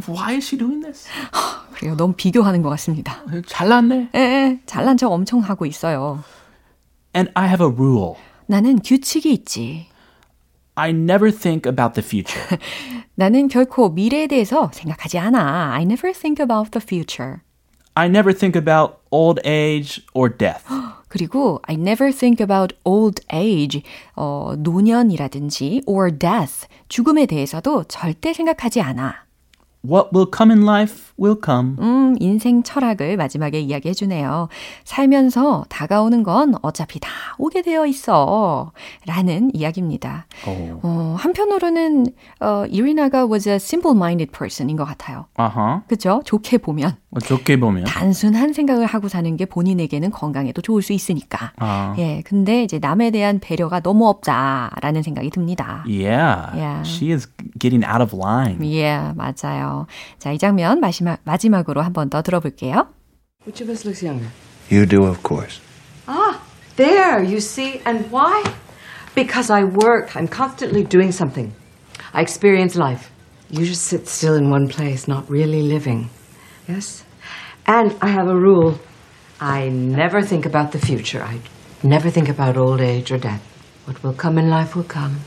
Why 0.07 0.35
is 0.35 0.45
she 0.47 0.59
doing 0.59 0.83
this? 0.83 1.09
그래요. 1.73 1.97
너무 1.97 2.13
비교하는 2.15 2.61
것 2.61 2.69
같습니다. 2.71 3.25
잘났네. 3.47 4.11
예, 4.15 4.19
예, 4.19 4.61
잘난 4.67 4.99
척 4.99 5.11
엄청 5.11 5.41
하고 5.41 5.65
있어요. 5.65 6.23
And 7.17 7.31
I 7.35 7.49
have 7.49 7.65
a 7.67 7.73
rule. 7.73 8.17
나는 8.47 8.81
규칙이 8.81 9.33
있지. 9.33 9.87
I 10.75 10.91
never 10.91 11.31
think 11.31 11.67
about 11.67 11.95
the 11.95 12.03
future. 12.07 12.59
나는 13.15 13.49
결코 13.49 13.91
미래에 13.91 14.27
대해서 14.27 14.71
생각하지 14.73 15.19
않아. 15.19 15.73
I 15.73 15.83
never 15.83 16.13
think 16.13 16.43
about 16.43 16.71
the 16.71 16.83
future. 16.83 17.41
I 17.95 18.09
never 18.09 18.33
think 18.33 18.57
about 18.59 19.01
old 19.11 19.41
age 19.45 20.03
or 20.15 20.35
death. 20.35 20.65
그리고 21.09 21.61
I 21.65 21.77
never 21.77 22.11
think 22.11 22.43
about 22.43 22.75
old 22.85 23.21
age, 23.33 23.83
어, 24.17 24.55
노년이라든지 24.57 25.83
or 25.87 26.11
death, 26.11 26.67
죽음에 26.89 27.27
대해서도 27.27 27.85
절대 27.85 28.33
생각하지 28.33 28.81
않아. 28.81 29.27
What 29.85 30.11
will 30.15 30.31
come 30.35 30.53
in 30.53 30.63
life 30.63 31.13
will 31.19 31.37
come. 31.45 31.77
음, 31.81 32.17
인생 32.21 32.63
철학을 32.63 33.17
마지막에 33.17 33.61
이야기해 33.61 33.95
주네요. 33.95 34.49
살면서 34.85 35.65
다가오는 35.69 36.23
건 36.23 36.55
어차피 36.63 37.01
다 37.01 37.09
오게 37.39 37.63
되어 37.63 37.87
있어. 37.87 38.73
라는 39.07 39.51
이야기입니다. 39.55 40.27
어, 40.83 41.17
한편으로는, 41.19 42.07
어, 42.41 42.65
이리나가 42.69 43.27
was 43.27 43.49
a 43.49 43.57
simple-minded 43.57 44.31
person인 44.31 44.77
것 44.77 44.85
같아요. 44.85 45.27
Uh-huh. 45.37 45.83
그죠? 45.89 46.23
좋게 46.25 46.59
보면. 46.59 46.97
뭐 47.11 47.21
좋게 47.21 47.59
보면. 47.59 47.85
단순한 47.85 48.53
생각을 48.53 48.87
하고 48.87 49.09
사는 49.09 49.37
게 49.37 49.45
본인에게는 49.45 50.11
건강에도 50.11 50.63
좋을 50.63 50.83
수 50.83 50.93
있으니까. 50.93 51.53
아. 51.59 51.95
예, 51.99 52.23
근데 52.25 52.63
이제 52.63 52.79
남에 52.79 53.11
대한 53.11 53.39
배려가 53.41 53.81
너무 53.81 54.09
없다라는 54.09 55.03
생각이 55.03 55.31
듭니다. 55.31 55.85
Yeah. 55.87 56.57
Yeah. 56.57 56.83
She 56.89 57.13
is 57.13 57.29
getting 57.59 57.85
out 57.85 58.03
of 58.03 58.17
line. 58.17 58.59
예, 58.65 59.13
맞아요. 59.15 59.72
자, 60.20 60.32
이 60.32 60.38
장면 60.38 60.80
마지막, 60.80 61.20
마지막으로 61.24 61.82
한 61.82 61.94
번 61.94 62.10
더 62.10 62.22
들어볼게요. 62.22 62.88
Which 63.46 63.64
of 63.64 63.70
us 63.72 63.86
looks 63.86 64.04
younger? 64.04 64.30
You 64.70 64.86
do, 64.86 65.06
of 65.06 65.24
course. 65.24 65.62
Ah, 66.08 66.42
there, 66.76 67.24
you 67.24 67.38
see. 67.40 67.82
And 67.86 68.12
why? 68.12 68.44
Because 69.16 69.50
I 69.50 69.64
work. 69.64 70.16
I'm 70.16 70.28
constantly 70.28 70.84
doing 70.84 71.12
something. 71.12 71.54
I 72.14 72.22
experience 72.22 72.76
life. 72.78 73.10
You 73.50 73.66
just 73.66 73.84
sit 73.84 74.08
still 74.08 74.36
in 74.36 74.50
one 74.52 74.68
place, 74.68 75.08
not 75.08 75.30
really 75.30 75.62
living. 75.62 76.10
Yes? 76.68 77.04
And 77.66 77.96
I 78.02 78.10
have 78.10 78.28
a 78.28 78.36
rule. 78.36 78.80
I 79.40 79.70
never 79.70 80.22
think 80.22 80.46
about 80.46 80.72
the 80.72 80.80
future. 80.80 81.24
I 81.24 81.40
never 81.84 82.10
think 82.10 82.28
about 82.28 82.58
old 82.58 82.82
age 82.82 83.12
or 83.12 83.18
death. 83.18 83.42
What 83.86 84.04
will 84.04 84.14
come 84.14 84.38
in 84.38 84.50
life 84.50 84.76
will 84.76 84.84
come. 84.84 85.22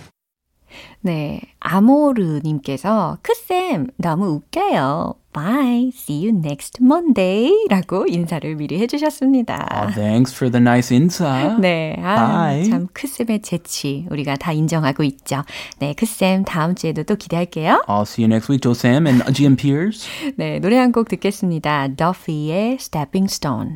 네, 1.01 1.41
아모르님께서 1.59 3.17
크쌤 3.21 3.87
너무 3.97 4.27
웃겨요. 4.27 5.15
Bye. 5.33 5.91
See 5.93 6.25
you 6.25 6.29
next 6.37 6.81
Monday. 6.81 7.51
라고 7.69 8.05
인사를 8.07 8.55
미리 8.55 8.79
해주셨습니다. 8.79 9.67
Oh, 9.83 9.93
thanks 9.93 10.33
for 10.33 10.49
the 10.49 10.61
nice 10.61 10.95
인사. 10.95 11.57
네, 11.59 11.95
아, 12.01 12.47
Bye. 12.53 12.69
참 12.69 12.87
크쌤의 12.93 13.41
재치 13.41 14.07
우리가 14.09 14.37
다 14.37 14.53
인정하고 14.53 15.03
있죠. 15.03 15.43
네, 15.79 15.93
크쌤 15.93 16.45
다음 16.45 16.73
주에도 16.75 17.03
또 17.03 17.17
기대할게요. 17.17 17.83
I'll 17.87 18.03
see 18.03 18.23
you 18.23 18.27
next 18.33 18.49
week, 18.49 18.61
조쌤 18.61 19.07
and 19.07 19.25
GMPers. 19.33 20.07
네, 20.37 20.59
노래 20.59 20.77
한 20.77 20.93
곡 20.93 21.09
듣겠습니다. 21.09 21.89
Duffy의 21.89 22.75
Stepping 22.79 23.25
Stone. 23.29 23.75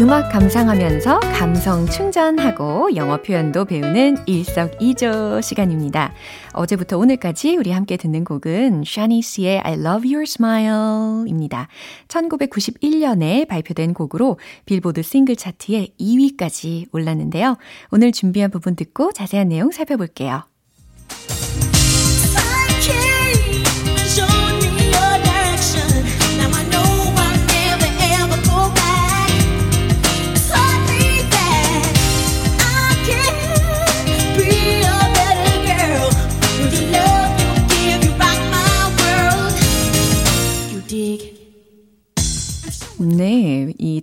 음악 0.00 0.30
감상하면서 0.30 1.18
감성 1.18 1.84
충전하고 1.84 2.94
영어 2.94 3.20
표현도 3.20 3.64
배우는 3.64 4.18
일석이조 4.26 5.40
시간입니다. 5.40 6.14
어제부터 6.52 6.98
오늘까지 6.98 7.56
우리 7.56 7.72
함께 7.72 7.96
듣는 7.96 8.22
곡은 8.22 8.84
샤니스의 8.86 9.58
I 9.58 9.72
Love 9.72 10.14
Your 10.14 10.22
Smile입니다. 10.22 11.66
1991년에 12.06 13.48
발표된 13.48 13.92
곡으로 13.92 14.38
빌보드 14.66 15.02
싱글 15.02 15.34
차트에 15.34 15.88
2위까지 15.98 16.86
올랐는데요. 16.92 17.56
오늘 17.90 18.12
준비한 18.12 18.52
부분 18.52 18.76
듣고 18.76 19.10
자세한 19.10 19.48
내용 19.48 19.72
살펴볼게요. 19.72 20.44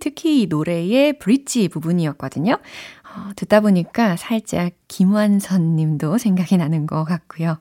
특히 0.06 0.44
이 0.44 0.46
노래의 0.46 1.18
브릿지 1.18 1.68
부분이었거든요. 1.68 2.54
어, 2.54 3.32
듣다 3.36 3.60
보니까 3.62 4.16
살짝 4.18 4.72
김완선 4.88 5.76
님도 5.76 6.20
생각이 6.20 6.58
나는 6.58 6.86
것 6.86 7.06
같고요. 7.06 7.58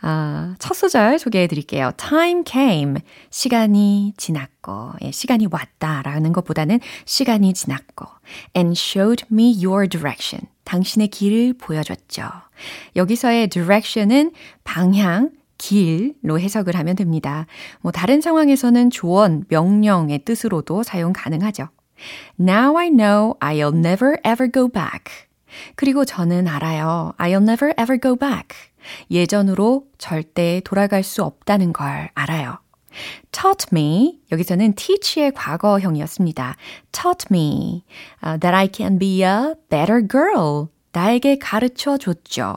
아, 0.00 0.54
첫 0.58 0.72
소절 0.72 1.18
소개해 1.18 1.48
드릴게요. 1.48 1.92
Time 1.98 2.44
came. 2.46 2.94
시간이 3.28 4.14
지났고, 4.16 4.92
예, 5.02 5.10
시간이 5.10 5.48
왔다 5.50 6.00
라는 6.00 6.32
것보다는 6.32 6.80
시간이 7.04 7.52
지났고, 7.52 8.06
and 8.56 8.72
showed 8.74 9.26
me 9.30 9.54
your 9.62 9.86
direction. 9.86 10.48
당신의 10.64 11.08
길을 11.08 11.58
보여줬죠. 11.58 12.22
여기서의 12.96 13.48
direction은 13.48 14.32
방향, 14.64 15.28
길로 15.58 16.40
해석을 16.40 16.74
하면 16.74 16.96
됩니다. 16.96 17.44
뭐 17.82 17.92
다른 17.92 18.22
상황에서는 18.22 18.88
조언, 18.88 19.44
명령의 19.48 20.20
뜻으로도 20.24 20.84
사용 20.84 21.12
가능하죠. 21.12 21.68
Now 22.38 22.76
I 22.76 22.88
know 22.88 23.34
I'll 23.40 23.74
never 23.74 24.18
ever 24.24 24.50
go 24.50 24.68
back. 24.68 25.28
그리고 25.76 26.04
저는 26.04 26.48
알아요. 26.48 27.14
I'll 27.18 27.42
never 27.42 27.74
ever 27.78 27.98
go 28.00 28.16
back. 28.16 28.56
예전으로 29.10 29.84
절대 29.98 30.60
돌아갈 30.64 31.02
수 31.02 31.22
없다는 31.22 31.72
걸 31.72 32.10
알아요. 32.14 32.58
taught 33.30 33.68
me 33.72 34.20
여기서는 34.30 34.74
teach의 34.74 35.32
과거형이었습니다. 35.32 36.56
taught 36.92 37.26
me 37.30 37.84
uh, 38.24 38.38
that 38.38 38.54
I 38.54 38.68
can 38.72 38.98
be 38.98 39.22
a 39.22 39.54
better 39.70 40.06
girl. 40.06 40.68
나에게 40.92 41.38
가르쳐 41.38 41.96
줬죠. 41.96 42.56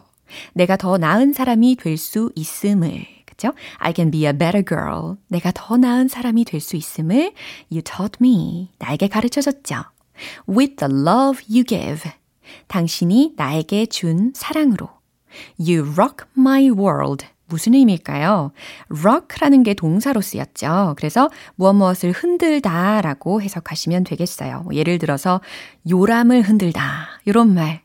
내가 0.54 0.76
더 0.76 0.98
나은 0.98 1.32
사람이 1.34 1.76
될 1.76 1.98
수 1.98 2.32
있음을. 2.36 3.15
그죠? 3.36 3.54
I 3.78 3.94
can 3.96 4.12
be 4.12 4.26
a 4.26 4.34
better 4.34 4.64
girl. 4.66 5.18
내가 5.28 5.52
더 5.54 5.78
나은 5.78 6.08
사람이 6.08 6.46
될 6.46 6.62
수 6.62 6.76
있음을 6.76 7.34
you 7.72 7.82
taught 7.84 8.18
me. 8.22 8.72
나에게 8.80 9.08
가르쳐 9.08 9.42
줬죠. 9.42 9.84
With 10.48 10.78
the 10.78 10.92
love 10.92 11.44
you 11.50 11.64
give. 11.64 12.10
당신이 12.68 13.34
나에게 13.36 13.88
준 13.88 14.32
사랑으로. 14.34 14.90
You 15.60 15.92
rock 15.94 16.26
my 16.38 16.70
world. 16.70 17.26
무슨 17.48 17.76
의미일까요? 17.76 18.52
rock라는 18.90 19.64
게 19.64 19.74
동사로 19.76 20.22
쓰였죠. 20.22 20.96
그래서 20.98 21.30
무엇 21.56 21.74
무엇을 21.74 22.12
흔들다 22.12 23.02
라고 23.02 23.42
해석하시면 23.42 24.04
되겠어요. 24.06 24.66
예를 24.74 24.98
들어서 24.98 25.42
요람을 25.88 26.42
흔들다. 26.42 27.20
이런 27.26 27.54
말. 27.54 27.85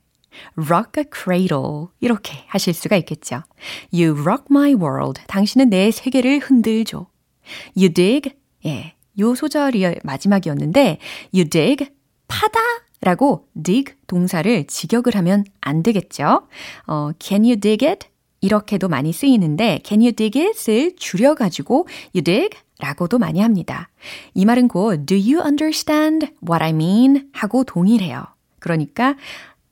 Rock 0.56 1.02
a 1.02 1.04
cradle 1.12 1.86
이렇게 2.00 2.44
하실 2.46 2.74
수가 2.74 2.96
있겠죠. 2.96 3.42
You 3.92 4.20
rock 4.20 4.44
my 4.50 4.74
world. 4.74 5.20
당신은 5.26 5.70
내 5.70 5.90
세계를 5.90 6.38
흔들죠. 6.40 7.06
You 7.76 7.92
dig. 7.92 8.32
예. 8.66 8.94
요 9.18 9.34
소절이 9.34 9.96
마지막이었는데 10.04 10.98
you 11.34 11.48
dig 11.48 11.88
파다 12.28 12.60
라고 13.00 13.48
dig 13.62 13.94
동사를 14.06 14.66
직역을 14.66 15.16
하면 15.16 15.44
안 15.60 15.82
되겠죠. 15.82 16.46
어, 16.86 17.10
can 17.18 17.44
you 17.44 17.58
dig 17.58 17.86
it? 17.86 18.08
이렇게도 18.40 18.88
많이 18.88 19.12
쓰이는데 19.12 19.80
can 19.84 20.00
you 20.00 20.12
dig 20.12 20.38
it을 20.38 20.96
줄여 20.96 21.34
가지고 21.34 21.86
you 22.14 22.22
dig 22.22 22.50
라고도 22.78 23.18
많이 23.18 23.40
합니다. 23.40 23.90
이 24.34 24.44
말은 24.44 24.68
곧 24.68 25.04
do 25.06 25.16
you 25.16 25.42
understand 25.42 26.28
what 26.42 26.62
I 26.62 26.70
mean? 26.70 27.28
하고 27.32 27.64
동일해요. 27.64 28.24
그러니까 28.58 29.16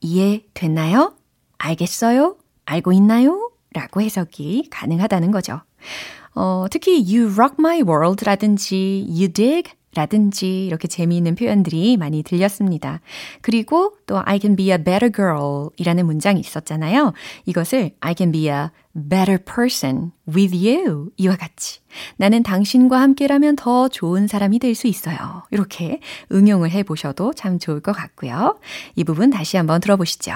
이해됐나요? 0.01 1.13
알겠어요? 1.57 2.37
알고 2.65 2.93
있나요? 2.93 3.51
라고 3.73 4.01
해석이 4.01 4.69
가능하다는 4.69 5.31
거죠. 5.31 5.61
어, 6.35 6.65
특히 6.71 7.03
you 7.03 7.33
rock 7.33 7.55
my 7.59 7.81
world 7.81 8.23
라든지 8.23 9.05
you 9.09 9.27
dig 9.31 9.71
라든지 9.95 10.65
이렇게 10.65 10.87
재미있는 10.87 11.35
표현들이 11.35 11.97
많이 11.97 12.23
들렸습니다. 12.23 13.01
그리고 13.41 13.95
또 14.05 14.21
I 14.23 14.39
can 14.39 14.55
be 14.55 14.71
a 14.71 14.77
better 14.77 15.11
girl 15.11 15.69
이라는 15.77 16.05
문장이 16.05 16.39
있었잖아요. 16.39 17.13
이것을 17.45 17.91
I 17.99 18.13
can 18.17 18.31
be 18.31 18.47
a 18.49 18.67
better 18.93 19.37
person 19.43 20.11
with 20.27 20.55
you 20.55 21.09
이와 21.17 21.35
같이 21.35 21.79
나는 22.17 22.43
당신과 22.43 22.99
함께라면 22.99 23.55
더 23.55 23.87
좋은 23.87 24.27
사람이 24.27 24.59
될 24.59 24.75
수 24.75 24.87
있어요. 24.87 25.43
이렇게 25.51 25.99
응용을 26.31 26.69
해 26.71 26.83
보셔도 26.83 27.33
참 27.33 27.59
좋을 27.59 27.81
것 27.81 27.91
같고요. 27.91 28.59
이 28.95 29.03
부분 29.03 29.29
다시 29.29 29.57
한번 29.57 29.81
들어보시죠. 29.81 30.33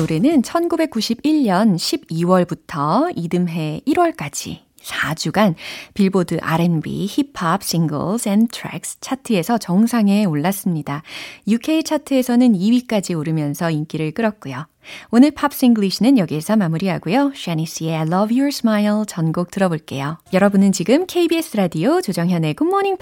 노래는 0.00 0.40
1991년 0.40 1.76
12월부터 1.76 3.12
이듬해 3.14 3.82
1월까지 3.86 4.60
4주간 4.82 5.54
빌보드 5.92 6.38
R&B, 6.40 7.06
힙합, 7.06 7.62
Singles 7.62 8.30
and 8.30 8.48
Tracks 8.48 9.00
차트에서 9.00 9.58
정상에 9.58 10.24
올랐습니다. 10.24 11.02
UK 11.46 11.82
차트에서는 11.82 12.54
2위까지 12.54 13.18
오르면서 13.18 13.70
인기를 13.70 14.12
끌었고요. 14.12 14.66
오늘 15.10 15.32
Pops 15.32 15.66
English는 15.66 16.16
여기에서 16.16 16.56
마무리하고요. 16.56 17.32
샤니스의 17.36 17.94
I 17.94 18.06
Love 18.06 18.40
Your 18.40 18.48
Smile 18.48 19.04
전곡 19.06 19.50
들어볼게요. 19.50 20.16
여러분은 20.32 20.72
지금 20.72 21.04
KBS 21.04 21.58
라디오 21.58 22.00
조정현의 22.00 22.54
Good 22.54 22.70
Morning 22.70 22.98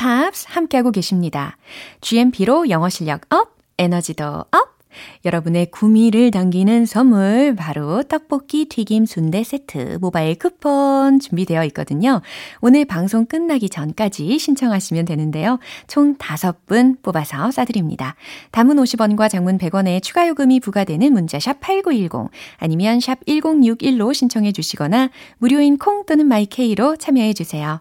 함께하고 0.48 0.90
계십니다. 0.90 1.58
GMP로 2.00 2.70
영어 2.70 2.88
실력 2.88 3.20
up, 3.32 3.56
에너지도 3.78 4.46
up! 4.50 4.77
여러분의 5.24 5.70
구미를 5.70 6.30
당기는 6.30 6.86
선물 6.86 7.54
바로 7.56 8.02
떡볶이 8.02 8.66
튀김 8.66 9.06
순대 9.06 9.42
세트 9.42 9.98
모바일 10.00 10.38
쿠폰 10.38 11.20
준비되어 11.20 11.64
있거든요. 11.66 12.20
오늘 12.60 12.84
방송 12.84 13.26
끝나기 13.26 13.68
전까지 13.68 14.38
신청하시면 14.38 15.04
되는데요. 15.04 15.58
총 15.86 16.16
5분 16.16 17.02
뽑아서 17.02 17.50
싸드립니다. 17.50 18.14
단문 18.50 18.76
50원과 18.76 19.30
장문 19.30 19.58
100원의 19.58 20.02
추가 20.02 20.28
요금이 20.28 20.60
부과되는 20.60 21.12
문자 21.12 21.38
샵 21.38 21.60
8910 21.60 22.30
아니면 22.58 23.00
샵 23.00 23.24
1061로 23.26 24.14
신청해 24.14 24.52
주시거나 24.52 25.10
무료인 25.38 25.78
콩 25.78 26.04
또는 26.06 26.26
마이케이로 26.26 26.96
참여해 26.96 27.32
주세요. 27.32 27.80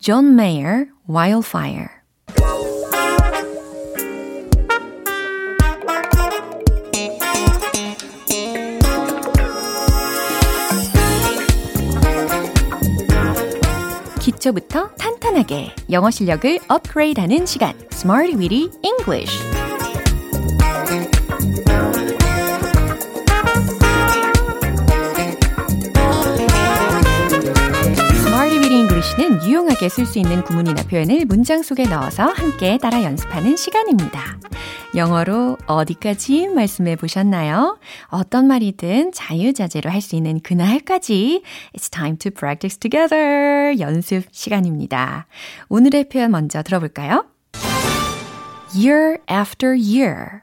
John 0.00 0.32
Mayer, 0.32 0.86
Wildfire 1.08 1.97
기초부터 14.38 14.88
탄탄하게 14.98 15.74
영어 15.90 16.10
실력을 16.10 16.58
업그레이드하는 16.68 17.44
시간 17.46 17.74
Smart 17.92 18.36
Weedy 18.36 18.70
English 18.82 19.67
유용하게 29.58 29.88
쓸 29.88 30.06
수 30.06 30.20
있는 30.20 30.44
구문이나 30.44 30.84
표현을 30.84 31.24
문장 31.24 31.64
속에 31.64 31.82
넣어서 31.88 32.26
함께 32.26 32.78
따라 32.78 33.02
연습하는 33.02 33.56
시간입니다. 33.56 34.38
영어로 34.94 35.58
어디까지 35.66 36.46
말씀해 36.46 36.94
보셨나요? 36.94 37.76
어떤 38.06 38.46
말이든 38.46 39.10
자유자재로 39.12 39.90
할 39.90 40.00
수 40.00 40.14
있는 40.14 40.38
그날까지 40.40 41.42
It's 41.76 41.90
time 41.90 42.16
to 42.18 42.30
practice 42.30 42.78
together 42.78 43.74
연습 43.80 44.26
시간입니다. 44.30 45.26
오늘의 45.68 46.08
표현 46.08 46.30
먼저 46.30 46.62
들어볼까요? 46.62 47.26
year 48.76 49.18
after 49.28 49.76
year, 49.76 50.42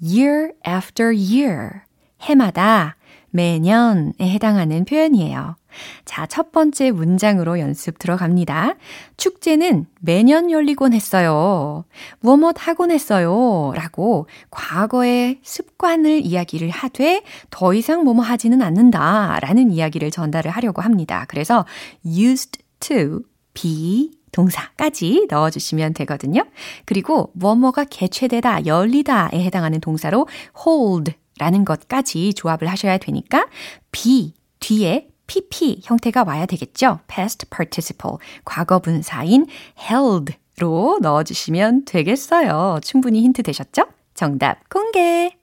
year 0.00 0.52
after 0.64 1.12
year. 1.12 1.80
해마다 2.20 2.94
매년에 3.30 4.12
해당하는 4.20 4.84
표현이에요. 4.84 5.56
자, 6.04 6.26
첫 6.26 6.52
번째 6.52 6.90
문장으로 6.90 7.58
연습 7.58 7.98
들어갑니다. 7.98 8.74
축제는 9.16 9.86
매년 10.00 10.50
열리곤 10.50 10.92
했어요. 10.92 11.84
무엇 12.20 12.56
하곤 12.58 12.90
했어요. 12.90 13.72
라고 13.74 14.26
과거의 14.50 15.40
습관을 15.42 16.24
이야기를 16.24 16.70
하되 16.70 17.22
더 17.50 17.74
이상 17.74 18.04
뭐뭐 18.04 18.22
하지는 18.22 18.62
않는다. 18.62 19.38
라는 19.40 19.70
이야기를 19.70 20.10
전달을 20.10 20.50
하려고 20.50 20.82
합니다. 20.82 21.24
그래서 21.28 21.64
used 22.04 22.60
to 22.80 23.20
be 23.54 24.10
동사까지 24.32 25.26
넣어주시면 25.30 25.94
되거든요. 25.94 26.44
그리고 26.84 27.30
뭐뭐가 27.34 27.84
개최되다, 27.84 28.66
열리다에 28.66 29.34
해당하는 29.34 29.80
동사로 29.80 30.26
hold 30.66 31.12
라는 31.38 31.64
것까지 31.64 32.34
조합을 32.34 32.68
하셔야 32.68 32.98
되니까 32.98 33.46
be 33.90 34.34
뒤에 34.60 35.08
pp 35.32 35.80
형태가 35.82 36.24
와야 36.26 36.44
되겠죠. 36.44 37.00
past 37.08 37.46
participle, 37.48 38.16
과거 38.44 38.78
분사인 38.80 39.46
held로 39.78 40.98
넣어 41.00 41.22
주시면 41.22 41.86
되겠어요. 41.86 42.80
충분히 42.82 43.22
힌트 43.22 43.42
되셨죠? 43.42 43.86
정답 44.14 44.68
공개! 44.68 45.34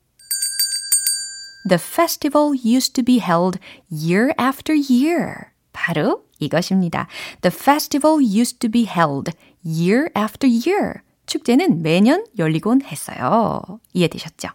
The 1.67 1.79
festival 1.79 2.53
used 2.53 2.93
to 2.93 3.03
be 3.03 3.19
held 3.19 3.59
year 3.91 4.31
after 4.39 4.79
year. 4.89 5.49
바로 5.73 6.23
이것입니다. 6.39 7.07
The 7.41 7.53
festival 7.53 8.21
used 8.21 8.59
to 8.59 8.69
be 8.69 8.85
held 8.85 9.31
year 9.65 10.09
after 10.15 10.47
year. 10.47 11.01
축제는 11.25 11.81
매년 11.81 12.25
열리곤 12.37 12.83
했어요. 12.83 13.79
이해되셨죠? 13.93 14.49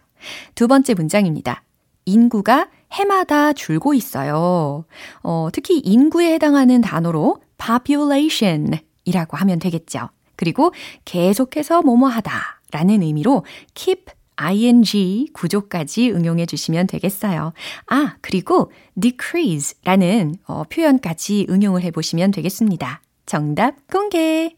두 0.55 0.67
번째 0.67 0.93
문장입니다. 0.93 1.64
인구가 2.05 2.69
해마다 2.91 3.53
줄고 3.53 3.93
있어요. 3.93 4.85
어, 5.23 5.49
특히 5.51 5.79
인구에 5.79 6.33
해당하는 6.33 6.81
단어로 6.81 7.41
population 7.57 8.79
이라고 9.05 9.37
하면 9.37 9.59
되겠죠. 9.59 10.09
그리고 10.35 10.71
계속해서 11.05 11.81
뭐뭐 11.81 12.07
하다 12.09 12.61
라는 12.71 13.01
의미로 13.01 13.45
keep 13.73 14.05
ing 14.37 15.27
구조까지 15.33 16.11
응용해 16.11 16.45
주시면 16.45 16.87
되겠어요. 16.87 17.53
아, 17.87 18.17
그리고 18.21 18.71
decrease 18.99 19.77
라는 19.83 20.35
어, 20.45 20.63
표현까지 20.69 21.47
응용을 21.49 21.81
해 21.81 21.91
보시면 21.91 22.31
되겠습니다. 22.31 23.01
정답 23.25 23.75
공개! 23.87 24.55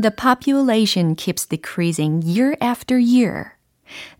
The 0.00 0.14
population 0.14 1.16
keeps 1.16 1.46
decreasing 1.48 2.22
year 2.24 2.56
after 2.62 3.00
year. 3.02 3.57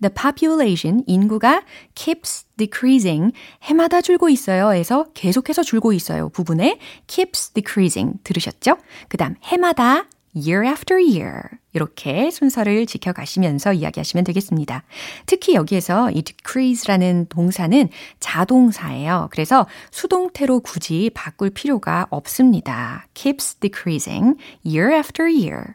The 0.00 0.12
population, 0.14 1.02
인구가 1.06 1.62
keeps 1.94 2.44
decreasing, 2.56 3.32
해마다 3.62 4.00
줄고 4.00 4.28
있어요. 4.28 4.72
에서 4.74 5.06
계속해서 5.14 5.62
줄고 5.62 5.92
있어요. 5.92 6.28
부분에 6.28 6.78
keeps 7.06 7.50
decreasing 7.50 8.18
들으셨죠? 8.24 8.76
그 9.08 9.16
다음 9.16 9.34
해마다 9.44 10.06
year 10.34 10.64
after 10.66 11.00
year 11.00 11.42
이렇게 11.72 12.30
순서를 12.30 12.86
지켜가시면서 12.86 13.72
이야기하시면 13.72 14.24
되겠습니다. 14.24 14.84
특히 15.26 15.54
여기에서 15.54 16.10
이 16.10 16.22
decrease라는 16.22 17.26
동사는 17.28 17.88
자동사예요. 18.20 19.28
그래서 19.30 19.66
수동태로 19.90 20.60
굳이 20.60 21.10
바꿀 21.14 21.50
필요가 21.50 22.06
없습니다. 22.10 23.06
keeps 23.14 23.56
decreasing 23.56 24.38
year 24.64 24.92
after 24.94 25.30
year. 25.30 25.74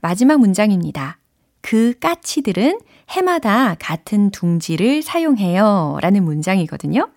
마지막 0.00 0.38
문장입니다. 0.40 1.19
그 1.60 1.94
까치들은 1.98 2.80
해마다 3.10 3.76
같은 3.78 4.30
둥지를 4.30 5.02
사용해요. 5.02 5.98
라는 6.00 6.24
문장이거든요. 6.24 7.10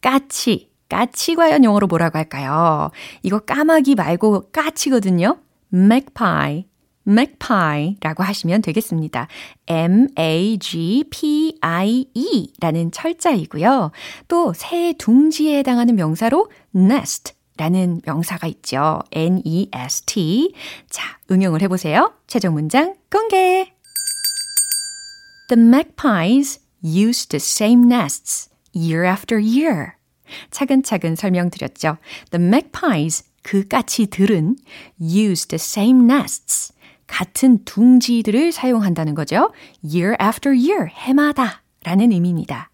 까치. 0.00 0.68
까치 0.88 1.34
과연 1.34 1.64
영어로 1.64 1.86
뭐라고 1.86 2.16
할까요? 2.18 2.90
이거 3.22 3.40
까마귀 3.40 3.94
말고 3.94 4.50
까치거든요. 4.52 5.38
magpie. 5.72 6.64
magpie라고 7.06 8.22
하시면 8.22 8.62
되겠습니다. 8.62 9.28
M-A-G-P-I-E 9.66 10.12
라는 12.60 12.90
철자이고요. 12.90 13.92
또새 14.28 14.94
둥지에 14.98 15.58
해당하는 15.58 15.96
명사로 15.96 16.50
nest 16.74 17.32
라는 17.56 18.00
명사가 18.04 18.46
있죠. 18.46 19.00
N-E-S-T. 19.10 20.54
자, 20.90 21.18
응용을 21.30 21.62
해보세요. 21.62 22.12
최종 22.26 22.54
문장 22.54 22.94
공개! 23.10 23.77
The 25.48 25.56
magpies 25.56 26.60
used 26.82 27.30
the 27.30 27.40
same 27.40 27.88
nests 27.88 28.50
year 28.74 29.04
after 29.04 29.40
year. 29.40 29.94
차근차근 30.50 31.16
설명드렸죠. 31.16 31.96
The 32.30 32.44
magpies, 32.44 33.24
그 33.42 33.66
까치들은 33.66 34.56
used 35.00 35.48
the 35.48 35.58
same 35.58 36.04
nests. 36.04 36.74
같은 37.06 37.64
둥지들을 37.64 38.52
사용한다는 38.52 39.14
거죠. 39.14 39.50
year 39.82 40.14
after 40.20 40.54
year, 40.54 40.88
해마다 40.90 41.62
라는 41.82 42.12
의미입니다. 42.12 42.70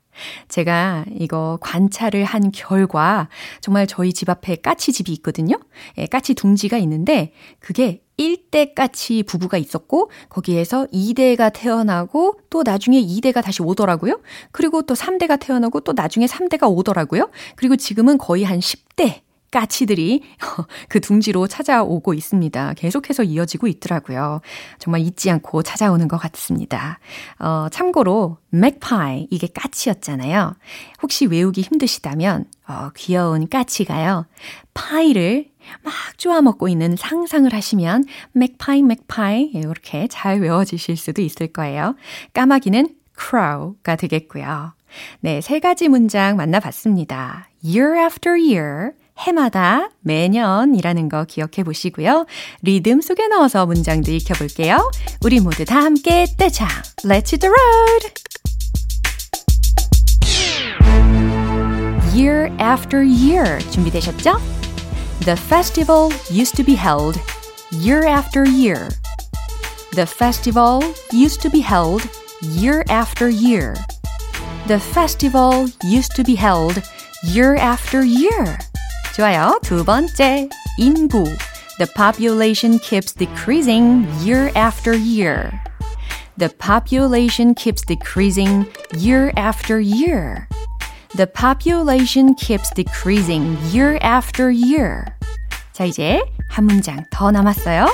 제가 0.48 1.04
이거 1.18 1.58
관찰을 1.60 2.24
한 2.24 2.50
결과 2.52 3.28
정말 3.60 3.86
저희 3.86 4.12
집 4.12 4.28
앞에 4.28 4.56
까치집이 4.56 5.12
있거든요. 5.14 5.58
예, 5.98 6.06
까치 6.06 6.34
둥지가 6.34 6.78
있는데 6.78 7.32
그게 7.58 8.00
1대 8.18 8.74
까치 8.74 9.22
부부가 9.24 9.58
있었고 9.58 10.10
거기에서 10.28 10.86
2대가 10.92 11.52
태어나고 11.52 12.38
또 12.48 12.62
나중에 12.62 13.00
2대가 13.02 13.42
다시 13.42 13.62
오더라고요. 13.62 14.20
그리고 14.52 14.82
또 14.82 14.94
3대가 14.94 15.38
태어나고 15.38 15.80
또 15.80 15.92
나중에 15.92 16.26
3대가 16.26 16.70
오더라고요. 16.70 17.30
그리고 17.56 17.76
지금은 17.76 18.18
거의 18.18 18.44
한 18.44 18.60
10대 18.60 19.23
까치들이 19.54 20.22
그 20.88 21.00
둥지로 21.00 21.46
찾아오고 21.46 22.12
있습니다. 22.12 22.74
계속해서 22.74 23.22
이어지고 23.22 23.68
있더라고요. 23.68 24.40
정말 24.80 25.02
잊지 25.02 25.30
않고 25.30 25.62
찾아오는 25.62 26.08
것 26.08 26.16
같습니다. 26.16 26.98
어, 27.38 27.68
참고로 27.70 28.38
맥파이 28.50 29.28
이게 29.30 29.46
까치였잖아요. 29.46 30.54
혹시 31.02 31.26
외우기 31.26 31.60
힘드시다면 31.60 32.46
어, 32.66 32.90
귀여운 32.96 33.48
까치가요. 33.48 34.26
파이를 34.74 35.46
막 35.84 35.94
쪼아 36.16 36.42
먹고 36.42 36.66
있는 36.66 36.96
상상을 36.96 37.52
하시면 37.52 38.04
맥파이 38.32 38.82
맥파이 38.82 39.52
이렇게 39.54 40.08
잘 40.08 40.40
외워지실 40.40 40.96
수도 40.96 41.22
있을 41.22 41.46
거예요. 41.46 41.94
까마귀는 42.32 42.88
crow가 43.16 43.94
되겠고요. 43.94 44.72
네, 45.20 45.40
세 45.40 45.60
가지 45.60 45.88
문장 45.88 46.36
만나봤습니다. 46.36 47.48
year 47.64 47.96
after 47.96 48.36
year, 48.36 48.92
해마다, 49.18 49.90
매년이라는 50.00 51.08
거 51.08 51.24
기억해 51.24 51.62
보시고요. 51.64 52.26
리듬 52.62 53.00
속에 53.00 53.28
넣어서 53.28 53.66
문장도 53.66 54.10
익혀볼게요. 54.10 54.90
우리 55.24 55.40
모두 55.40 55.64
다 55.64 55.76
함께 55.82 56.26
떼창! 56.36 56.68
Let's 57.04 57.32
hit 57.32 57.38
the 57.38 57.50
road! 57.50 58.24
year 62.14 62.48
after 62.60 63.02
year 63.02 63.58
준비되셨죠? 63.70 64.38
The 65.24 65.36
festival 65.36 66.12
used 66.30 66.56
to 66.56 66.64
be 66.64 66.76
held 66.76 67.18
year 67.72 68.06
after 68.06 68.44
year. 68.48 68.88
The 69.92 70.06
festival 70.06 70.82
used 71.12 71.40
to 71.42 71.50
be 71.50 71.60
held 71.60 72.02
year 72.42 72.84
after 72.88 73.28
year. 73.28 73.74
The 74.68 74.78
festival 74.78 75.66
used 75.82 76.14
to 76.16 76.24
be 76.24 76.36
held 76.36 76.80
year 77.24 77.56
after 77.56 78.04
year. 78.04 78.58
좋아요. 79.15 79.59
두 79.63 79.83
번째, 79.83 80.49
인구. 80.77 81.23
The 81.77 81.87
population 81.95 82.79
keeps 82.79 83.13
decreasing 83.13 84.05
year 84.23 84.51
after 84.55 84.93
year. 84.93 85.51
The 86.37 86.49
population 86.49 87.53
keeps 87.53 87.83
decreasing 87.85 88.65
year 88.97 89.31
after 89.35 89.79
year. 89.79 90.47
The 91.15 91.27
population 91.27 92.35
keeps 92.35 92.69
decreasing 92.75 93.57
year 93.73 93.97
after 94.01 94.51
year. 94.51 95.05
자, 95.73 95.85
이제 95.85 96.21
한 96.49 96.65
문장 96.65 97.05
더 97.11 97.31
남았어요. 97.31 97.87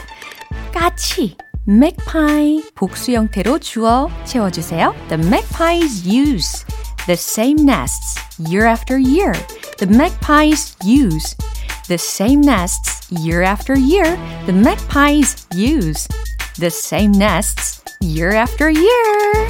까치. 0.74 1.38
magpie 1.68 2.62
복수 2.76 3.12
형태로 3.14 3.58
주어 3.58 4.10
채워주세요. 4.26 4.94
The 5.10 5.18
magpies 5.26 6.08
use 6.08 6.64
the 7.08 7.16
same 7.16 7.66
nests 7.66 8.20
year 8.40 8.66
after 8.66 8.98
year. 8.98 9.34
The 9.78 9.88
magpies 9.88 10.76
use 10.84 11.36
the 11.88 11.98
same 11.98 12.42
nests 12.42 13.12
year 13.12 13.44
after 13.44 13.78
year. 13.78 14.18
The 14.46 14.54
magpies 14.54 15.46
use 15.54 16.08
the 16.58 16.70
same 16.70 17.12
nests 17.12 17.84
year 18.02 18.34
after 18.34 18.70
year. 18.70 19.48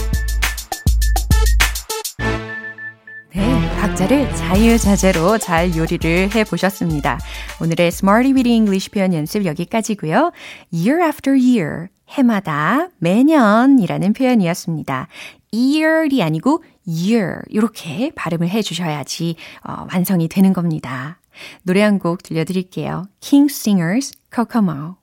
네, 3.33 3.69
박자를 3.81 4.33
자유자재로 4.33 5.37
잘 5.37 5.75
요리를 5.75 6.33
해보셨습니다. 6.33 7.19
오늘의 7.61 7.87
Smarty 7.87 8.33
Weedy 8.33 8.55
English 8.55 8.91
표현 8.91 9.13
연습 9.13 9.45
여기까지고요. 9.45 10.31
Year 10.73 11.01
after 11.03 11.37
year, 11.37 11.87
해마다, 12.09 12.87
매년이라는 12.99 14.13
표현이었습니다. 14.13 15.07
year이 15.53 16.23
아니고 16.23 16.63
year 16.90 17.40
이렇게 17.48 18.10
발음을 18.14 18.48
해 18.48 18.62
주셔야지 18.62 19.36
어, 19.64 19.86
완성이 19.92 20.28
되는 20.28 20.52
겁니다. 20.52 21.18
노래 21.62 21.82
한 21.82 21.98
곡 21.98 22.22
들려드릴게요. 22.22 23.04
King 23.20 23.50
Singers, 23.52 24.12
Kokomo. 24.34 24.96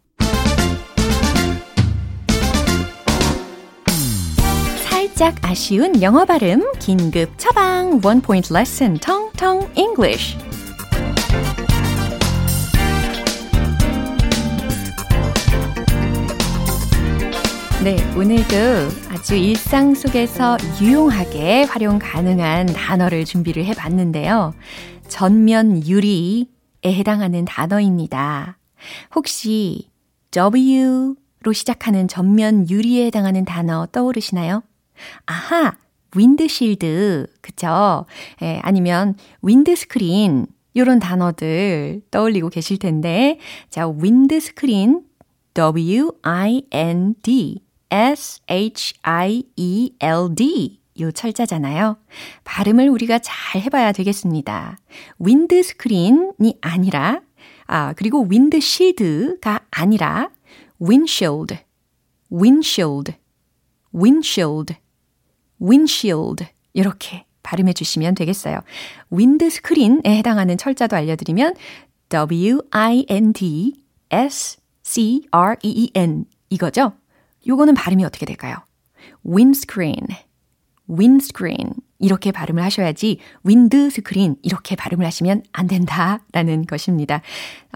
살짝 4.83 5.35
아쉬운 5.41 6.01
영어 6.01 6.25
발음 6.25 6.63
긴급 6.79 7.31
처방 7.37 8.01
One 8.03 8.21
Point 8.21 8.53
Lesson 8.53 8.99
텅텅 8.99 9.67
English 9.75 10.37
네, 17.83 17.95
오늘도 18.17 18.55
아주 19.09 19.35
일상 19.35 19.93
속에서 19.93 20.57
유용하게 20.81 21.65
활용 21.65 21.99
가능한 21.99 22.65
단어를 22.65 23.23
준비를 23.23 23.65
해 23.65 23.73
봤는데요. 23.73 24.55
전면 25.07 25.87
유리에 25.87 26.47
해당하는 26.85 27.45
단어입니다. 27.45 28.57
혹시 29.15 29.91
W로 30.31 31.53
시작하는 31.53 32.07
전면 32.07 32.67
유리에 32.67 33.05
해당하는 33.05 33.45
단어 33.45 33.85
떠오르시나요? 33.91 34.63
아하, 35.27 35.77
윈드실드, 36.15 37.27
그쵸? 37.41 38.07
예, 38.41 38.59
아니면 38.63 39.15
윈드스크린, 39.43 40.47
요런 40.75 40.97
단어들 40.99 42.01
떠올리고 42.09 42.49
계실 42.49 42.79
텐데, 42.79 43.37
자, 43.69 43.87
윈드스크린, 43.87 45.03
W-I-N-D, 45.53 47.66
S-H-I-E-L-D, 47.89 48.41
요 50.99 51.11
철자잖아요. 51.11 51.97
발음을 52.43 52.89
우리가 52.89 53.19
잘 53.19 53.61
해봐야 53.61 53.91
되겠습니다. 53.91 54.77
windscreen이 55.19 56.57
아니라, 56.61 57.21
아, 57.67 57.93
그리고 57.93 58.25
windshield가 58.27 59.61
아니라, 59.69 60.31
windshield, 60.81 61.57
windshield, 62.31 63.15
이렇게 66.73 67.25
발음해 67.43 67.73
주시면 67.73 68.15
되겠어요. 68.15 68.59
windscreen에 69.09 70.01
해당하는 70.05 70.57
철자도 70.57 70.95
알려드리면 70.95 71.55
W-I-N-D-S-C-R-E-E-N 72.09 73.05
이거죠? 76.49 76.93
요거는 77.47 77.73
발음이 77.73 78.03
어떻게 78.03 78.25
될까요? 78.25 78.57
windscreen, 79.25 80.07
windscreen 80.89 81.73
이렇게 81.99 82.31
발음을 82.31 82.63
하셔야지 82.63 83.19
스크린 83.91 84.35
이렇게 84.43 84.75
발음을 84.75 85.05
하시면 85.05 85.43
안 85.51 85.67
된다라는 85.67 86.65
것입니다. 86.65 87.21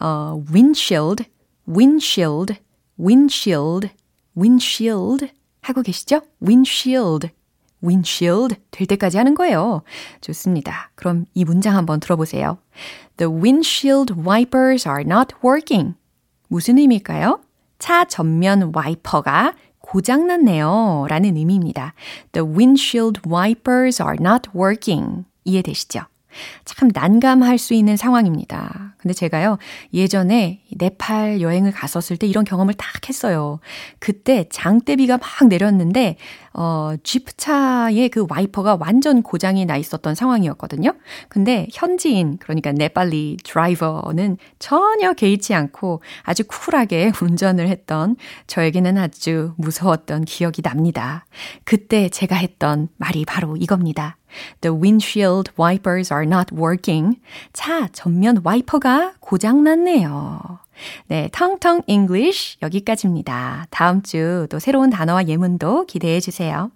어, 0.02 0.42
windshield, 0.52 1.26
windshield, 1.68 2.56
windshield, 3.00 3.90
windshield 4.38 5.32
하고 5.62 5.82
계시죠? 5.82 6.22
windshield, 6.42 7.30
windshield 7.84 8.56
될 8.72 8.88
때까지 8.88 9.18
하는 9.18 9.34
거예요. 9.36 9.82
좋습니다. 10.22 10.92
그럼 10.96 11.26
이 11.34 11.44
문장 11.44 11.76
한번 11.76 12.00
들어보세요. 12.00 12.58
The 13.18 13.32
windshield 13.32 14.14
wipers 14.14 14.88
are 14.88 15.04
not 15.04 15.36
working. 15.44 15.96
무슨 16.48 16.78
의미일까요? 16.78 17.42
차 17.82 18.06
전면 18.06 18.72
와이퍼가 18.74 19.54
고장났네요. 19.80 21.08
라는 21.10 21.36
의미입니다. 21.36 21.94
The 22.32 22.48
windshield 22.48 23.22
wipers 23.28 24.02
are 24.02 24.16
not 24.20 24.50
working. 24.56 25.26
이해되시죠? 25.44 26.02
참 26.64 26.92
난감할 26.94 27.58
수 27.58 27.74
있는 27.74 27.98
상황입니다. 27.98 28.91
근데 29.02 29.16
제가요, 29.16 29.58
예전에 29.94 30.62
네팔 30.78 31.42
여행을 31.42 31.72
갔었을 31.72 32.18
때 32.18 32.28
이런 32.28 32.46
경험을 32.46 32.76
딱 32.76 33.10
했어요. 33.10 33.60
그때 34.00 34.46
장대비가 34.50 35.18
막 35.18 35.48
내렸는데, 35.48 36.18
어, 36.54 36.94
지프차의 37.04 38.10
그 38.10 38.28
와이퍼가 38.30 38.78
완전 38.80 39.24
고장이 39.24 39.66
나 39.66 39.76
있었던 39.78 40.14
상황이었거든요. 40.14 40.94
근데 41.30 41.68
현지인, 41.72 42.38
그러니까 42.40 42.72
네팔리 42.74 43.38
드라이버는 43.44 44.38
전혀 44.60 45.14
개의치 45.14 45.56
않고 45.56 46.04
아주 46.24 46.44
쿨하게 46.48 47.12
운전을 47.20 47.68
했던 47.70 48.18
저에게는 48.46 48.98
아주 49.00 49.54
무서웠던 49.58 50.26
기억이 50.26 50.62
납니다. 50.62 51.26
그때 51.64 52.10
제가 52.10 52.36
했던 52.36 52.90
말이 52.98 53.26
바로 53.26 53.58
이겁니다. 53.58 54.18
The 54.62 54.76
windshield 54.76 55.52
wipers 55.60 56.14
are 56.14 56.26
not 56.26 56.56
working. 56.56 57.20
차 57.54 57.88
전면 57.90 58.42
와이퍼가 58.44 58.91
고장났네요. 59.20 60.60
네, 61.08 61.30
텅텅 61.32 61.82
English 61.88 62.58
여기까지입니다. 62.62 63.68
다음 63.70 64.02
주 64.02 64.48
또 64.50 64.60
새로운 64.60 64.90
단어와 64.90 65.28
예문도 65.28 65.86
기대해 65.86 66.20
주세요. 66.20 66.72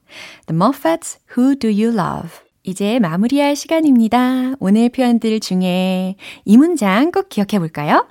The 0.48 0.56
Muffets, 0.56 1.20
Who 1.38 1.56
Do 1.58 1.70
You 1.70 1.98
Love? 1.98 2.30
이제 2.64 3.00
마무리할 3.00 3.56
시간입니다. 3.56 4.56
오늘 4.60 4.90
표현들 4.90 5.40
중에 5.40 6.16
이 6.46 6.58
문장 6.58 7.12
꼭 7.12 7.30
기억해 7.30 7.60
볼까요? 7.60 8.08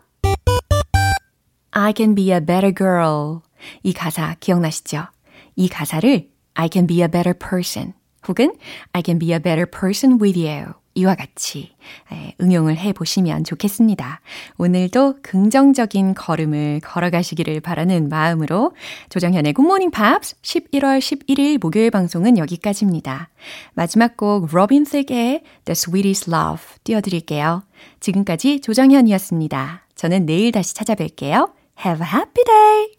I 1.73 1.93
can 1.97 2.15
be 2.15 2.33
a 2.33 2.41
better 2.41 2.73
girl. 2.73 3.41
이 3.83 3.93
가사 3.93 4.37
기억나시죠? 4.39 5.07
이 5.57 5.69
가사를 5.69 6.29
I 6.55 6.69
can 6.73 6.87
be 6.87 7.01
a 7.03 7.09
better 7.09 7.37
person. 7.37 7.95
혹은 8.29 8.55
I 8.93 9.03
can 9.05 9.19
be 9.19 9.33
a 9.33 9.39
better 9.39 9.67
person 9.69 10.19
with 10.21 10.39
you. 10.39 10.75
이와 10.95 11.15
같이 11.15 11.75
응용을 12.41 12.77
해 12.77 12.93
보시면 12.93 13.45
좋겠습니다. 13.45 14.21
오늘도 14.59 15.17
긍정적인 15.23 16.15
걸음을 16.15 16.81
걸어가시기를 16.85 17.61
바라는 17.61 18.09
마음으로 18.09 18.73
조정현의 19.09 19.53
굿모닝 19.55 19.91
팝스 19.91 20.37
11월 20.43 20.99
11일 20.99 21.59
목요일 21.61 21.91
방송은 21.91 22.39
여기까지입니다. 22.39 23.31
마지막 23.75 24.17
곡 24.17 24.49
로빈 24.53 24.85
틱의 24.85 25.43
The 25.65 25.73
Sweetest 25.73 26.31
Love 26.31 26.65
띄워드릴게요. 26.85 27.65
지금까지 28.01 28.61
조정현이었습니다. 28.61 29.87
저는 29.95 30.27
내일 30.27 30.53
다시 30.53 30.75
찾아뵐게요. 30.75 31.53
Have 31.85 32.07
a 32.07 32.13
happy 32.13 32.45
day! 32.45 32.95